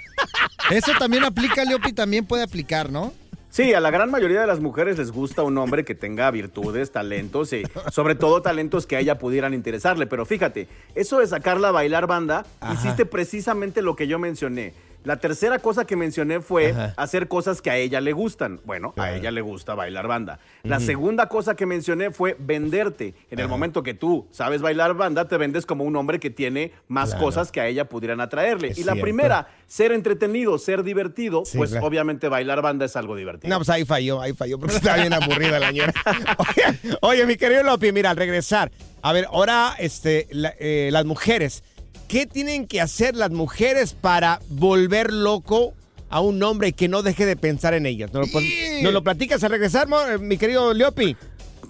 Eso 0.72 0.92
también 0.98 1.24
aplica, 1.26 1.64
Leopi, 1.66 1.92
también 1.94 2.26
puede 2.26 2.44
aplicar, 2.44 2.90
¿no? 2.92 3.14
Sí, 3.52 3.74
a 3.74 3.82
la 3.82 3.92
gran 3.92 4.10
mayoría 4.10 4.40
de 4.40 4.48
las 4.48 4.62
mujeres 4.62 4.98
les 4.98 5.12
gusta 5.12 5.44
un 5.44 5.58
hombre 5.58 5.84
que 5.84 5.94
tenga 5.94 6.32
virtudes, 6.32 6.94
talentos 6.94 7.52
y 7.52 7.64
sobre 7.92 8.16
todo 8.16 8.42
talentos 8.42 8.88
que 8.88 8.96
a 8.96 9.02
ella 9.02 9.20
pudieran 9.20 9.54
interesarle. 9.54 10.08
Pero 10.08 10.26
fíjate, 10.26 10.70
eso 10.96 11.20
de 11.20 11.28
sacarla 11.28 11.68
a 11.68 11.72
bailar 11.72 12.08
banda, 12.08 12.46
Ajá. 12.62 12.74
hiciste 12.74 13.06
precisamente 13.06 13.82
lo 13.82 13.98
que 13.98 14.08
yo 14.08 14.20
mencioné. 14.20 14.74
La 15.04 15.18
tercera 15.18 15.58
cosa 15.60 15.86
que 15.86 15.96
mencioné 15.96 16.42
fue 16.42 16.72
Ajá. 16.72 16.94
hacer 16.98 17.28
cosas 17.28 17.62
que 17.62 17.72
a 17.72 17.78
ella 17.78 18.00
le 18.02 18.14
gustan. 18.14 18.60
Bueno, 18.66 18.94
a 18.98 19.14
ella 19.14 19.32
le 19.32 19.42
gusta 19.42 19.74
bailar 19.74 20.08
banda. 20.08 20.40
La 20.64 20.80
segunda 20.80 21.28
cosa 21.28 21.56
que 21.56 21.66
mencioné 21.66 22.12
fue 22.12 22.36
venderte. 22.40 23.16
En 23.32 23.40
el 23.40 23.48
momento 23.48 23.82
que 23.84 23.94
tú 23.94 24.28
sabes 24.32 24.62
bailar 24.62 24.94
banda, 24.94 25.28
te 25.28 25.38
vendes 25.38 25.66
como 25.66 25.84
un 25.84 25.96
hombre 25.96 26.20
que 26.20 26.30
tiene 26.30 26.72
más 26.88 27.10
Claro. 27.10 27.26
cosas 27.26 27.52
que 27.52 27.60
a 27.62 27.68
ella 27.68 27.86
pudieran 27.90 28.22
atraerle. 28.22 28.70
Es 28.70 28.78
y 28.78 28.84
la 28.84 28.94
cierto. 28.94 29.04
primera, 29.04 29.48
ser 29.68 29.92
entretenido, 29.92 30.58
ser 30.60 30.84
divertido, 30.84 31.44
Sí, 31.46 31.58
pues 31.58 31.72
claro. 31.72 31.88
obviamente 31.88 32.28
bailar 32.30 32.62
banda 32.62 32.86
es 32.86 32.96
algo 32.96 33.16
divertido. 33.16 33.50
No, 33.50 33.58
pues 33.58 33.70
ahí 33.70 33.86
falló, 33.86 34.22
ahí 34.22 34.34
falló, 34.34 34.60
porque 34.60 34.76
está 34.76 34.96
bien 34.98 35.14
aburrida 35.14 35.60
la 35.60 35.72
ñora. 35.72 35.94
Oye, 36.38 36.98
oye, 37.02 37.26
mi 37.26 37.38
querido 37.38 37.64
Lopi, 37.64 37.92
mira, 37.92 38.12
al 38.12 38.18
regresar. 38.18 38.72
A 39.02 39.14
ver, 39.14 39.26
ahora 39.32 39.76
este, 39.80 40.28
la- 40.32 40.54
eh, 40.60 40.90
las 40.92 41.06
mujeres. 41.06 41.64
¿Qué 42.12 42.26
tienen 42.26 42.68
que 42.68 42.82
hacer 42.82 43.16
las 43.16 43.32
mujeres 43.32 43.94
para 43.94 44.42
volver 44.50 45.14
loco 45.14 45.74
a 46.10 46.20
un 46.20 46.44
hombre 46.44 46.68
y 46.68 46.74
que 46.74 46.90
no 46.90 47.04
deje 47.04 47.26
de 47.26 47.38
pensar 47.38 47.74
en 47.74 47.86
ellas? 47.86 48.12
¿Nos 48.12 48.28
lo, 48.28 48.34
pon- 48.34 48.44
nos 48.82 48.92
lo 48.92 49.02
platicas 49.02 49.42
al 49.46 49.52
regresar, 49.52 49.88
eh, 50.10 50.18
mi 50.18 50.38
querido 50.38 50.74
Leopi? 50.74 51.16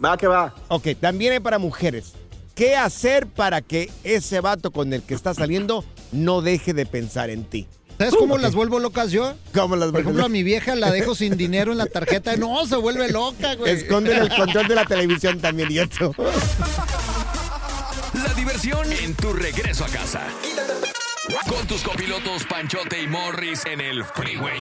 Va 0.04 0.18
que 0.18 0.26
va. 0.26 0.56
Ok, 0.70 0.88
también 1.00 1.34
hay 1.34 1.40
para 1.42 1.60
mujeres. 1.60 2.14
¿Qué 2.56 2.76
hacer 2.76 3.28
para 3.28 3.62
que 3.62 3.92
ese 4.04 4.40
vato 4.40 4.72
con 4.72 4.92
el 4.94 5.04
que 5.04 5.14
está 5.14 5.36
saliendo 5.36 5.86
no 6.12 6.42
deje 6.42 6.74
de 6.74 6.88
pensar 6.88 7.30
en 7.30 7.44
ti? 7.44 7.68
¿Sabes 8.00 8.16
cómo 8.16 8.40
las 8.40 8.56
vuelvo 8.56 8.80
locas 8.80 9.12
yo? 9.12 9.36
¿Cómo 9.54 9.76
las 9.76 9.92
Por 9.92 10.02
ejemplo, 10.02 10.26
a 10.26 10.30
mi 10.30 10.42
vieja 10.42 10.74
la 10.74 10.90
dejo 10.90 11.14
sin 11.14 11.38
dinero 11.38 11.72
en 11.72 11.78
la 11.78 11.86
tarjeta. 11.86 12.36
No, 12.36 12.66
se 12.66 12.78
vuelve 12.78 13.12
loca, 13.12 13.54
güey. 13.54 13.74
Esconden 13.74 14.18
el 14.24 14.36
control 14.36 14.68
de 14.68 14.74
la 14.74 14.86
televisión 14.86 15.40
también, 15.40 15.72
y 15.72 15.78
esto. 15.78 16.16
En 18.54 19.16
tu 19.16 19.32
regreso 19.32 19.86
a 19.86 19.88
casa. 19.88 20.28
Con 21.48 21.66
tus 21.68 21.82
copilotos 21.84 22.44
Panchote 22.44 23.02
y 23.02 23.08
Morris 23.08 23.66
en 23.66 23.80
el 23.80 24.04
Freeway. 24.04 24.61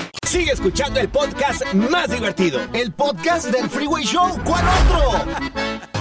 Sigue 0.31 0.53
escuchando 0.53 0.97
el 0.97 1.09
podcast 1.09 1.61
más 1.73 2.09
divertido. 2.09 2.61
El 2.71 2.93
podcast 2.93 3.47
del 3.47 3.69
Freeway 3.69 4.05
Show. 4.05 4.39
¿Cuál 4.45 4.63
otro? 4.65 5.25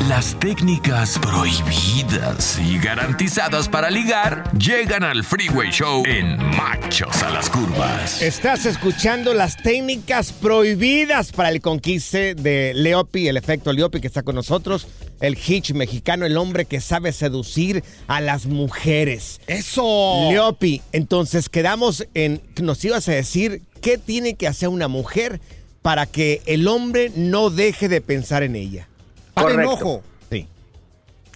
Las 0.08 0.38
técnicas 0.38 1.18
prohibidas 1.18 2.56
y 2.60 2.78
garantizadas 2.78 3.68
para 3.68 3.90
ligar 3.90 4.48
llegan 4.56 5.02
al 5.02 5.24
Freeway 5.24 5.70
Show 5.72 6.04
en 6.06 6.36
Machos 6.36 7.24
a 7.24 7.30
las 7.30 7.50
Curvas. 7.50 8.22
Estás 8.22 8.66
escuchando 8.66 9.34
las 9.34 9.56
técnicas 9.56 10.30
prohibidas 10.32 11.32
para 11.32 11.48
el 11.48 11.60
conquiste 11.60 12.36
de 12.36 12.72
Leopi, 12.72 13.26
el 13.26 13.36
efecto 13.36 13.72
Leopi 13.72 14.00
que 14.00 14.06
está 14.06 14.22
con 14.22 14.36
nosotros, 14.36 14.86
el 15.20 15.36
hitch 15.36 15.72
mexicano, 15.72 16.24
el 16.24 16.36
hombre 16.36 16.66
que 16.66 16.80
sabe 16.80 17.12
seducir 17.12 17.82
a 18.06 18.20
las 18.20 18.46
mujeres. 18.46 19.40
¡Eso! 19.48 20.28
Leopi, 20.30 20.82
entonces 20.92 21.48
quedamos 21.48 22.06
en, 22.14 22.40
nos 22.62 22.84
ibas 22.84 23.08
a 23.08 23.12
decir 23.12 23.62
qué 23.80 23.98
tiene 23.98 24.34
que 24.34 24.46
hacer 24.46 24.68
una 24.68 24.88
mujer 24.88 25.40
para 25.82 26.06
que 26.06 26.42
el 26.46 26.68
hombre 26.68 27.10
no 27.16 27.50
deje 27.50 27.88
de 27.88 28.00
pensar 28.00 28.42
en 28.42 28.56
ella. 28.56 28.88
Correcto. 29.34 29.60
enojo. 29.60 30.02
Sí. 30.30 30.46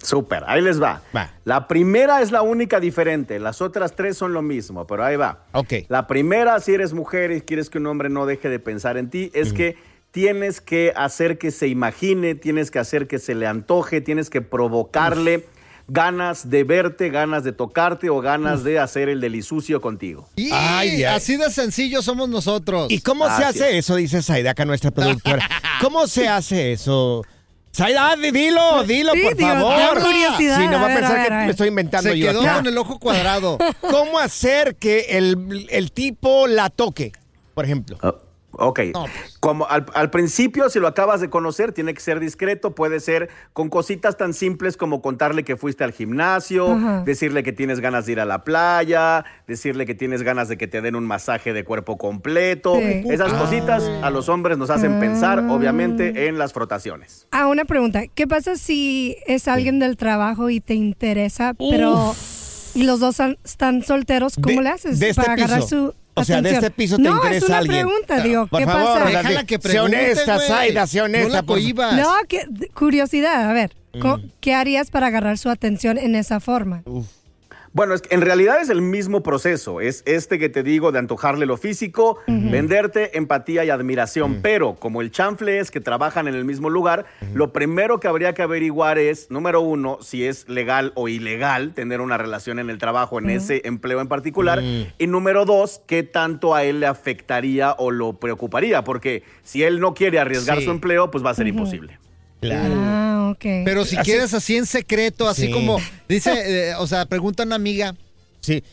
Súper, 0.01 0.43
ahí 0.47 0.61
les 0.61 0.81
va. 0.81 1.01
Va. 1.15 1.33
La 1.43 1.67
primera 1.67 2.21
es 2.21 2.31
la 2.31 2.41
única 2.41 2.79
diferente, 2.79 3.39
las 3.39 3.61
otras 3.61 3.95
tres 3.95 4.17
son 4.17 4.33
lo 4.33 4.41
mismo, 4.41 4.85
pero 4.85 5.03
ahí 5.03 5.15
va. 5.15 5.45
Ok. 5.53 5.73
La 5.87 6.07
primera, 6.07 6.59
si 6.59 6.73
eres 6.73 6.93
mujer 6.93 7.31
y 7.31 7.41
quieres 7.41 7.69
que 7.69 7.79
un 7.79 7.87
hombre 7.87 8.09
no 8.09 8.25
deje 8.25 8.49
de 8.49 8.59
pensar 8.59 8.97
en 8.97 9.09
ti, 9.09 9.31
es 9.33 9.53
que 9.53 9.77
tienes 10.11 10.61
que 10.61 10.93
hacer 10.95 11.37
que 11.37 11.51
se 11.51 11.67
imagine, 11.67 12.35
tienes 12.35 12.71
que 12.71 12.79
hacer 12.79 13.07
que 13.07 13.19
se 13.19 13.35
le 13.35 13.47
antoje, 13.47 13.99
tienes 13.99 14.29
que 14.29 14.41
provocarle 14.41 15.45
ganas 15.87 16.49
de 16.49 16.63
verte, 16.63 17.09
ganas 17.09 17.43
de 17.43 17.51
tocarte 17.51 18.09
o 18.09 18.19
ganas 18.21 18.63
de 18.63 18.79
hacer 18.79 19.07
el 19.09 19.21
delisucio 19.21 19.81
contigo. 19.81 20.27
Y 20.35 20.49
Ay, 20.51 20.89
ay. 20.89 21.03
así 21.03 21.37
de 21.37 21.51
sencillo 21.51 22.01
somos 22.01 22.27
nosotros. 22.29 22.87
¿Y 22.91 23.01
cómo 23.01 23.25
se 23.35 23.43
hace 23.43 23.77
eso? 23.77 23.95
Dice 23.95 24.21
Saida, 24.21 24.51
acá 24.51 24.65
nuestra 24.65 24.91
productora. 24.91 25.47
¿Cómo 25.81 26.07
se 26.07 26.27
hace 26.27 26.71
eso? 26.71 27.23
Saida, 27.71 28.15
di- 28.15 28.31
dilo, 28.31 28.83
dilo, 28.85 29.11
Sí, 29.13 29.21
por 29.21 29.37
favor. 29.37 30.01
curiosidad. 30.01 30.57
Si 30.61 30.67
no 30.67 30.79
va 30.79 30.81
A 30.81 30.85
a 30.85 30.87
ver, 30.87 30.97
pensar 30.97 31.11
a 31.17 31.19
ver, 31.19 31.27
que 31.27 31.33
a 31.33 31.45
me 31.45 31.51
estoy 31.51 31.67
inventando 31.67 32.09
Se 32.09 32.17
yo 32.17 32.27
quedó 32.29 32.41
acá. 32.41 32.55
con 32.55 32.67
el 32.67 32.77
ojo 32.77 32.99
cuadrado. 32.99 33.57
¿Cómo 33.81 34.17
hacer 34.17 34.77
que 34.77 35.17
el, 35.17 35.67
el 35.69 35.91
tipo 35.91 36.47
la 36.47 36.69
toque, 36.69 37.11
por 37.53 37.65
ejemplo? 37.65 37.97
Ah, 38.01 38.15
ok. 38.57 38.79
No, 38.93 39.03
pues. 39.03 39.37
Como 39.39 39.67
al, 39.67 39.85
al 39.93 40.09
principio, 40.09 40.69
si 40.69 40.79
lo 40.79 40.87
acabas 40.87 41.21
de 41.21 41.29
conocer, 41.29 41.71
tiene 41.71 41.93
que 41.93 41.99
ser 42.01 42.19
discreto. 42.19 42.73
Puede 42.75 42.99
ser 42.99 43.29
con 43.53 43.69
cositas 43.69 44.17
tan 44.17 44.33
simples 44.33 44.77
como 44.77 45.01
contarle 45.01 45.43
que 45.43 45.55
fuiste 45.57 45.83
al 45.83 45.91
gimnasio, 45.91 46.77
decirle 47.05 47.43
que 47.43 47.53
tienes 47.53 47.79
ganas 47.79 48.05
de 48.05 48.13
ir 48.13 48.19
a 48.19 48.25
la 48.25 48.43
playa, 48.43 49.25
decirle 49.47 49.85
que 49.85 49.95
tienes 49.95 50.23
ganas 50.23 50.47
de 50.49 50.57
que 50.57 50.67
te 50.67 50.81
den 50.81 50.95
un 50.95 51.05
masaje 51.05 51.53
de 51.53 51.63
cuerpo 51.63 51.97
completo. 51.97 52.75
Sí. 52.79 53.03
Esas 53.09 53.33
cositas 53.33 53.83
a 54.01 54.09
los 54.09 54.29
hombres 54.29 54.57
nos 54.57 54.69
hacen 54.69 54.99
pensar, 54.99 55.39
Ah. 55.39 55.53
obviamente, 55.53 56.27
en 56.27 56.37
las 56.37 56.53
frotaciones. 56.53 57.27
Ah, 57.31 57.47
una 57.47 57.65
pregunta. 57.65 58.03
¿Qué 58.13 58.27
pasa 58.27 58.55
si 58.55 59.17
es 59.27 59.47
alguien 59.47 59.79
del 59.79 59.97
trabajo 59.97 60.49
y 60.49 60.59
te 60.61 60.73
interesa, 60.73 61.53
pero 61.57 62.15
y 62.73 62.83
los 62.83 62.99
dos 62.99 63.17
están 63.43 63.83
solteros? 63.83 64.35
¿Cómo 64.35 64.57
De- 64.57 64.63
le 64.63 64.69
haces 64.69 64.99
de 64.99 65.09
este 65.09 65.21
para 65.21 65.33
agarrar 65.33 65.61
piso. 65.61 65.67
su 65.91 65.93
O 66.17 66.23
sea, 66.23 66.41
de 66.41 66.51
este 66.51 66.71
piso 66.71 66.95
te 66.97 67.03
no, 67.03 67.15
interesa 67.17 67.37
es 67.37 67.43
una 67.49 67.57
alguien. 67.57 67.85
pregunta, 67.87 68.19
digo, 68.21 68.47
Por 68.47 68.59
¿qué 68.59 68.65
favor, 68.65 68.99
pasa? 69.03 69.17
Déjala 69.17 69.43
que 69.45 69.59
pregunte, 69.59 69.97
honesta, 69.97 70.35
güey. 70.35 70.47
Saida, 70.47 70.87
sé 70.87 71.01
honesta. 71.01 71.27
No 71.27 71.33
la 71.33 71.43
por- 71.43 71.55
cohibas. 71.57 71.95
No, 71.97 72.13
que, 72.29 72.45
curiosidad, 72.73 73.49
a 73.49 73.53
ver, 73.53 73.75
co- 74.01 74.17
Mm. 74.17 74.31
¿qué 74.39 74.53
harías 74.55 74.91
para 74.91 75.07
agarrar 75.07 75.37
su 75.37 75.49
atención 75.49 75.97
en 75.97 76.15
esa 76.15 76.39
forma? 76.39 76.83
Bueno, 77.75 77.93
es 77.93 78.01
que 78.01 78.15
en 78.15 78.21
realidad 78.21 78.61
es 78.61 78.69
el 78.69 78.81
mismo 78.81 79.21
proceso. 79.21 79.81
Es 79.81 80.01
este 80.05 80.39
que 80.39 80.47
te 80.47 80.63
digo 80.63 80.93
de 80.93 80.99
antojarle 80.99 81.45
lo 81.45 81.57
físico, 81.57 82.19
venderte 82.25 83.17
empatía 83.17 83.65
y 83.65 83.69
admiración. 83.69 84.39
Pero 84.41 84.75
como 84.75 85.01
el 85.01 85.11
chanfle 85.11 85.59
es 85.59 85.71
que 85.71 85.81
trabajan 85.81 86.29
en 86.29 86.35
el 86.35 86.45
mismo 86.45 86.69
lugar, 86.69 87.05
lo 87.33 87.51
primero 87.51 87.99
que 87.99 88.07
habría 88.07 88.33
que 88.33 88.43
averiguar 88.43 88.97
es, 88.97 89.29
número 89.29 89.59
uno, 89.59 89.97
si 89.99 90.25
es 90.25 90.47
legal 90.47 90.93
o 90.95 91.09
ilegal 91.09 91.73
tener 91.73 91.99
una 91.99 92.17
relación 92.17 92.59
en 92.59 92.69
el 92.69 92.77
trabajo, 92.77 93.19
en 93.19 93.29
ese 93.29 93.61
empleo 93.65 93.99
en 93.99 94.07
particular. 94.07 94.63
Y 94.97 95.07
número 95.07 95.43
dos, 95.43 95.81
qué 95.85 96.03
tanto 96.03 96.55
a 96.55 96.63
él 96.63 96.79
le 96.79 96.87
afectaría 96.87 97.73
o 97.77 97.91
lo 97.91 98.13
preocuparía. 98.13 98.85
Porque 98.85 99.23
si 99.43 99.63
él 99.63 99.81
no 99.81 99.93
quiere 99.93 100.17
arriesgar 100.19 100.59
Sí. 100.59 100.63
su 100.63 100.71
empleo, 100.71 101.11
pues 101.11 101.25
va 101.25 101.31
a 101.31 101.33
ser 101.33 101.47
imposible. 101.47 101.99
Ah, 102.53 103.29
ok. 103.31 103.43
Pero 103.65 103.85
si 103.85 103.95
Así- 103.97 104.05
quieres 104.11 104.33
así 104.33 104.55
en 104.57 104.65
secreto, 104.65 105.27
así 105.27 105.47
Sí. 105.47 105.51
como 105.51 105.77
dice, 106.07 106.69
eh, 106.71 106.75
o 106.75 106.87
sea, 106.87 107.05
pregunta 107.05 107.43
a 107.43 107.45
una 107.45 107.55
amiga. 107.55 107.95
Sí. 108.41 108.63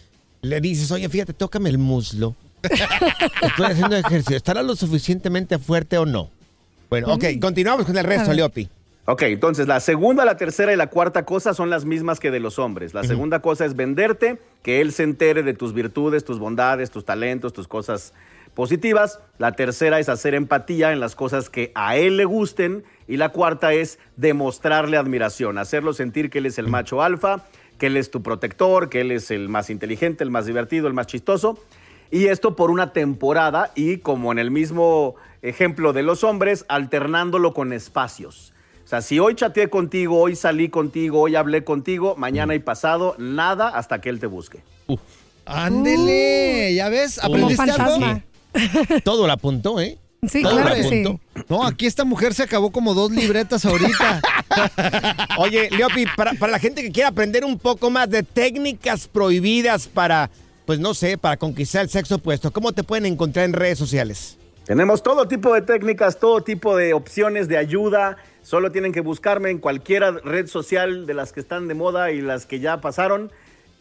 Le 0.42 0.61
dices, 0.61 0.90
oye, 0.90 1.08
fíjate, 1.08 1.32
tócame 1.32 1.70
el 1.70 1.78
muslo. 1.78 2.35
Estoy 3.42 3.66
haciendo 3.66 3.96
ejercicio. 3.96 4.37
¿Estará 4.37 4.62
lo 4.62 4.76
suficientemente 4.76 5.58
fuerte 5.58 5.98
o 5.98 6.06
no? 6.06 6.30
Bueno, 6.90 7.14
ok, 7.14 7.24
continuamos 7.40 7.87
con 7.87 7.96
el 7.96 8.04
resto. 8.04 8.32
Leopi. 8.32 8.68
Ok, 9.04 9.22
entonces 9.22 9.66
la 9.66 9.80
segunda, 9.80 10.24
la 10.24 10.37
tercera 10.37 10.72
y 10.72 10.76
la 10.76 10.87
cuarta 10.87 11.24
cosa 11.24 11.54
son 11.54 11.70
las 11.70 11.85
mismas 11.85 12.20
que 12.20 12.30
de 12.30 12.38
los 12.38 12.58
hombres. 12.61 12.94
La 12.94 13.02
segunda 13.02 13.40
cosa 13.40 13.64
es 13.64 13.74
venderte, 13.74 14.38
que 14.62 14.80
él 14.80 14.92
se 14.92 15.02
entere 15.02 15.42
de 15.42 15.54
tus 15.54 15.72
virtudes, 15.74 16.24
tus 16.24 16.38
bondades, 16.38 16.90
tus 16.92 17.04
talentos, 17.04 17.52
tus 17.52 17.66
cosas 17.66 18.12
positivas. 18.55 19.21
La 19.38 19.53
tercera 19.53 19.99
es 19.99 20.09
hacer 20.09 20.35
empatía 20.35 20.93
en 20.93 21.01
las 21.01 21.15
cosas 21.15 21.51
que 21.51 21.73
a 21.75 21.97
él 21.97 22.17
le 22.17 22.25
gusten. 22.25 22.85
Y 23.09 23.17
la 23.17 23.31
cuarta 23.31 23.73
es 23.73 23.99
demostrarle 24.17 24.97
admiración, 24.97 25.59
hacerlo 25.59 25.93
sentir 25.93 26.31
que 26.31 26.38
él 26.38 26.47
es 26.47 26.59
el 26.59 26.69
macho 26.69 27.03
alfa, 27.03 27.45
que 27.79 27.87
él 27.87 27.97
es 27.97 28.11
tu 28.11 28.23
protector, 28.23 28.88
que 28.88 29.01
él 29.01 29.11
es 29.11 29.31
el 29.31 29.49
más 29.49 29.71
inteligente, 29.71 30.25
el 30.25 30.31
más 30.31 30.47
divertido, 30.47 30.87
el 30.87 30.95
más 30.95 31.07
chistoso. 31.07 31.59
Y 32.11 32.27
esto 32.27 32.57
por 32.57 32.71
una 32.71 32.93
temporada 32.93 33.73
y 33.75 33.99
como 33.99 34.33
en 34.33 34.38
el 34.38 34.51
mismo 34.51 35.17
ejemplo 35.43 35.93
de 35.93 36.03
los 36.03 36.25
hombres, 36.25 36.65
alternándolo 36.69 37.55
con 37.55 37.73
espacios. 37.73 38.53
O 38.85 38.88
sea, 38.88 39.01
si 39.01 39.19
hoy 39.19 39.35
chateé 39.35 39.71
contigo, 39.71 40.21
hoy 40.21 40.37
salí 40.37 40.69
contigo, 40.69 41.21
hoy 41.21 41.37
hablé 41.37 41.65
contigo, 41.65 42.15
mañana 42.17 42.55
y 42.55 42.59
pasado, 42.59 43.15
nada 43.19 43.69
hasta 43.69 44.01
que 44.01 44.11
él 44.11 44.21
te 44.21 44.27
busque. 44.27 44.62
Ándele, 45.47 46.75
¿ya 46.75 46.88
ves? 46.88 47.19
¿Aprendiste 47.23 47.71
algo? 47.71 48.23
Todo 49.05 49.27
lo 49.27 49.33
apuntó, 49.33 49.81
¿eh? 49.81 49.99
Sí, 50.29 50.43
Todo 50.43 50.53
claro 50.61 50.77
que 50.77 50.83
sí. 50.85 51.03
apuntó. 51.03 51.21
No, 51.49 51.67
aquí 51.67 51.87
esta 51.87 52.05
mujer 52.05 52.33
se 52.35 52.45
acabó 52.45 52.71
como 52.71 52.95
dos 52.95 53.11
libretas 53.11 53.65
ahorita. 53.65 54.23
Oye, 55.38 55.69
Leopi, 55.71 56.05
para, 56.17 56.35
para 56.35 56.53
la 56.53 56.59
gente 56.59 56.83
que 56.83 56.93
quiera 56.93 57.09
aprender 57.09 57.45
un 57.45 57.59
poco 57.59 57.91
más 57.91 58.09
de 58.09 58.23
técnicas 58.23 59.09
prohibidas 59.09 59.88
para, 59.88 60.31
pues 60.65 60.79
no 60.79 60.95
sé, 60.95 61.19
para 61.19 61.37
conquistar 61.37 61.83
el 61.83 61.91
sexo 61.91 62.17
opuesto, 62.17 62.53
¿cómo 62.53 62.73
te 62.73 62.85
pueden 62.85 63.07
encontrar 63.07 63.47
en 63.47 63.53
redes 63.53 63.79
sociales? 63.79 64.38
Tenemos 64.65 65.03
todo 65.03 65.27
tipo 65.27 65.53
de 65.55 65.62
técnicas, 65.62 66.21
todo 66.21 66.41
tipo 66.43 66.77
de 66.77 66.95
opciones 66.95 67.49
de 67.49 67.57
ayuda. 67.59 68.17
Solo 68.43 68.71
tienen 68.71 68.93
que 68.93 69.01
buscarme 69.01 69.51
en 69.51 69.59
cualquier 69.59 70.03
red 70.25 70.47
social 70.47 71.05
de 71.05 71.15
las 71.15 71.33
que 71.33 71.41
están 71.41 71.67
de 71.67 71.75
moda 71.75 72.12
y 72.12 72.21
las 72.21 72.47
que 72.47 72.61
ya 72.61 72.81
pasaron. 72.81 73.33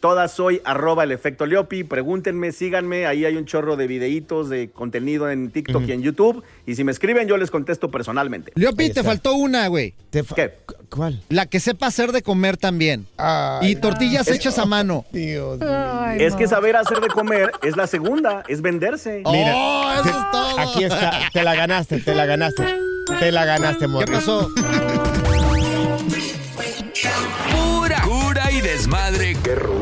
Todas 0.02 0.32
soy 0.32 0.60
arroba 0.64 1.04
el 1.04 1.12
efecto 1.12 1.46
Leopi. 1.46 1.84
Pregúntenme, 1.84 2.50
síganme. 2.50 3.06
Ahí 3.06 3.24
hay 3.24 3.36
un 3.36 3.44
chorro 3.46 3.76
de 3.76 3.86
videitos 3.86 4.48
de 4.48 4.68
contenido 4.68 5.30
en 5.30 5.52
TikTok 5.52 5.84
y 5.86 5.92
en 5.92 6.02
YouTube. 6.02 6.42
Y 6.66 6.74
si 6.74 6.82
me 6.82 6.90
escriben, 6.90 7.28
yo 7.28 7.36
les 7.36 7.52
contesto 7.52 7.88
personalmente. 7.88 8.50
Leopi, 8.56 8.90
te 8.90 9.04
faltó 9.04 9.34
una, 9.34 9.68
güey. 9.68 9.94
¿Qué? 10.10 10.54
¿Cuál? 10.90 11.22
La 11.28 11.46
que 11.46 11.60
sepa 11.60 11.86
hacer 11.86 12.10
de 12.10 12.20
comer 12.22 12.56
también. 12.56 13.06
y 13.60 13.76
tortillas 13.76 14.26
Es- 14.26 14.34
hechas 14.38 14.58
a 14.58 14.66
mano. 14.66 15.04
es 15.12 16.34
que 16.34 16.48
saber 16.48 16.74
hacer 16.74 17.00
de 17.00 17.06
comer 17.06 17.52
es 17.62 17.76
la 17.76 17.86
segunda, 17.86 18.42
es 18.48 18.60
venderse. 18.60 19.22
Mira, 19.24 19.52
Oh, 19.54 20.02
te- 20.02 20.60
aquí 20.62 20.82
está, 20.84 21.12
te 21.32 21.44
la 21.44 21.54
ganaste, 21.54 22.00
te 22.00 22.12
la 22.16 22.26
ganaste. 22.26 22.64
Te 23.20 23.30
la 23.30 23.44
ganaste, 23.44 23.84
amor. 23.84 24.04
¿Qué 24.06 24.10
pasó? 24.12 24.48
Pura 27.52 28.02
cura 28.02 28.50
y 28.50 28.60
desmadre. 28.60 29.36
Qué 29.42 29.54
rudos. 29.54 29.81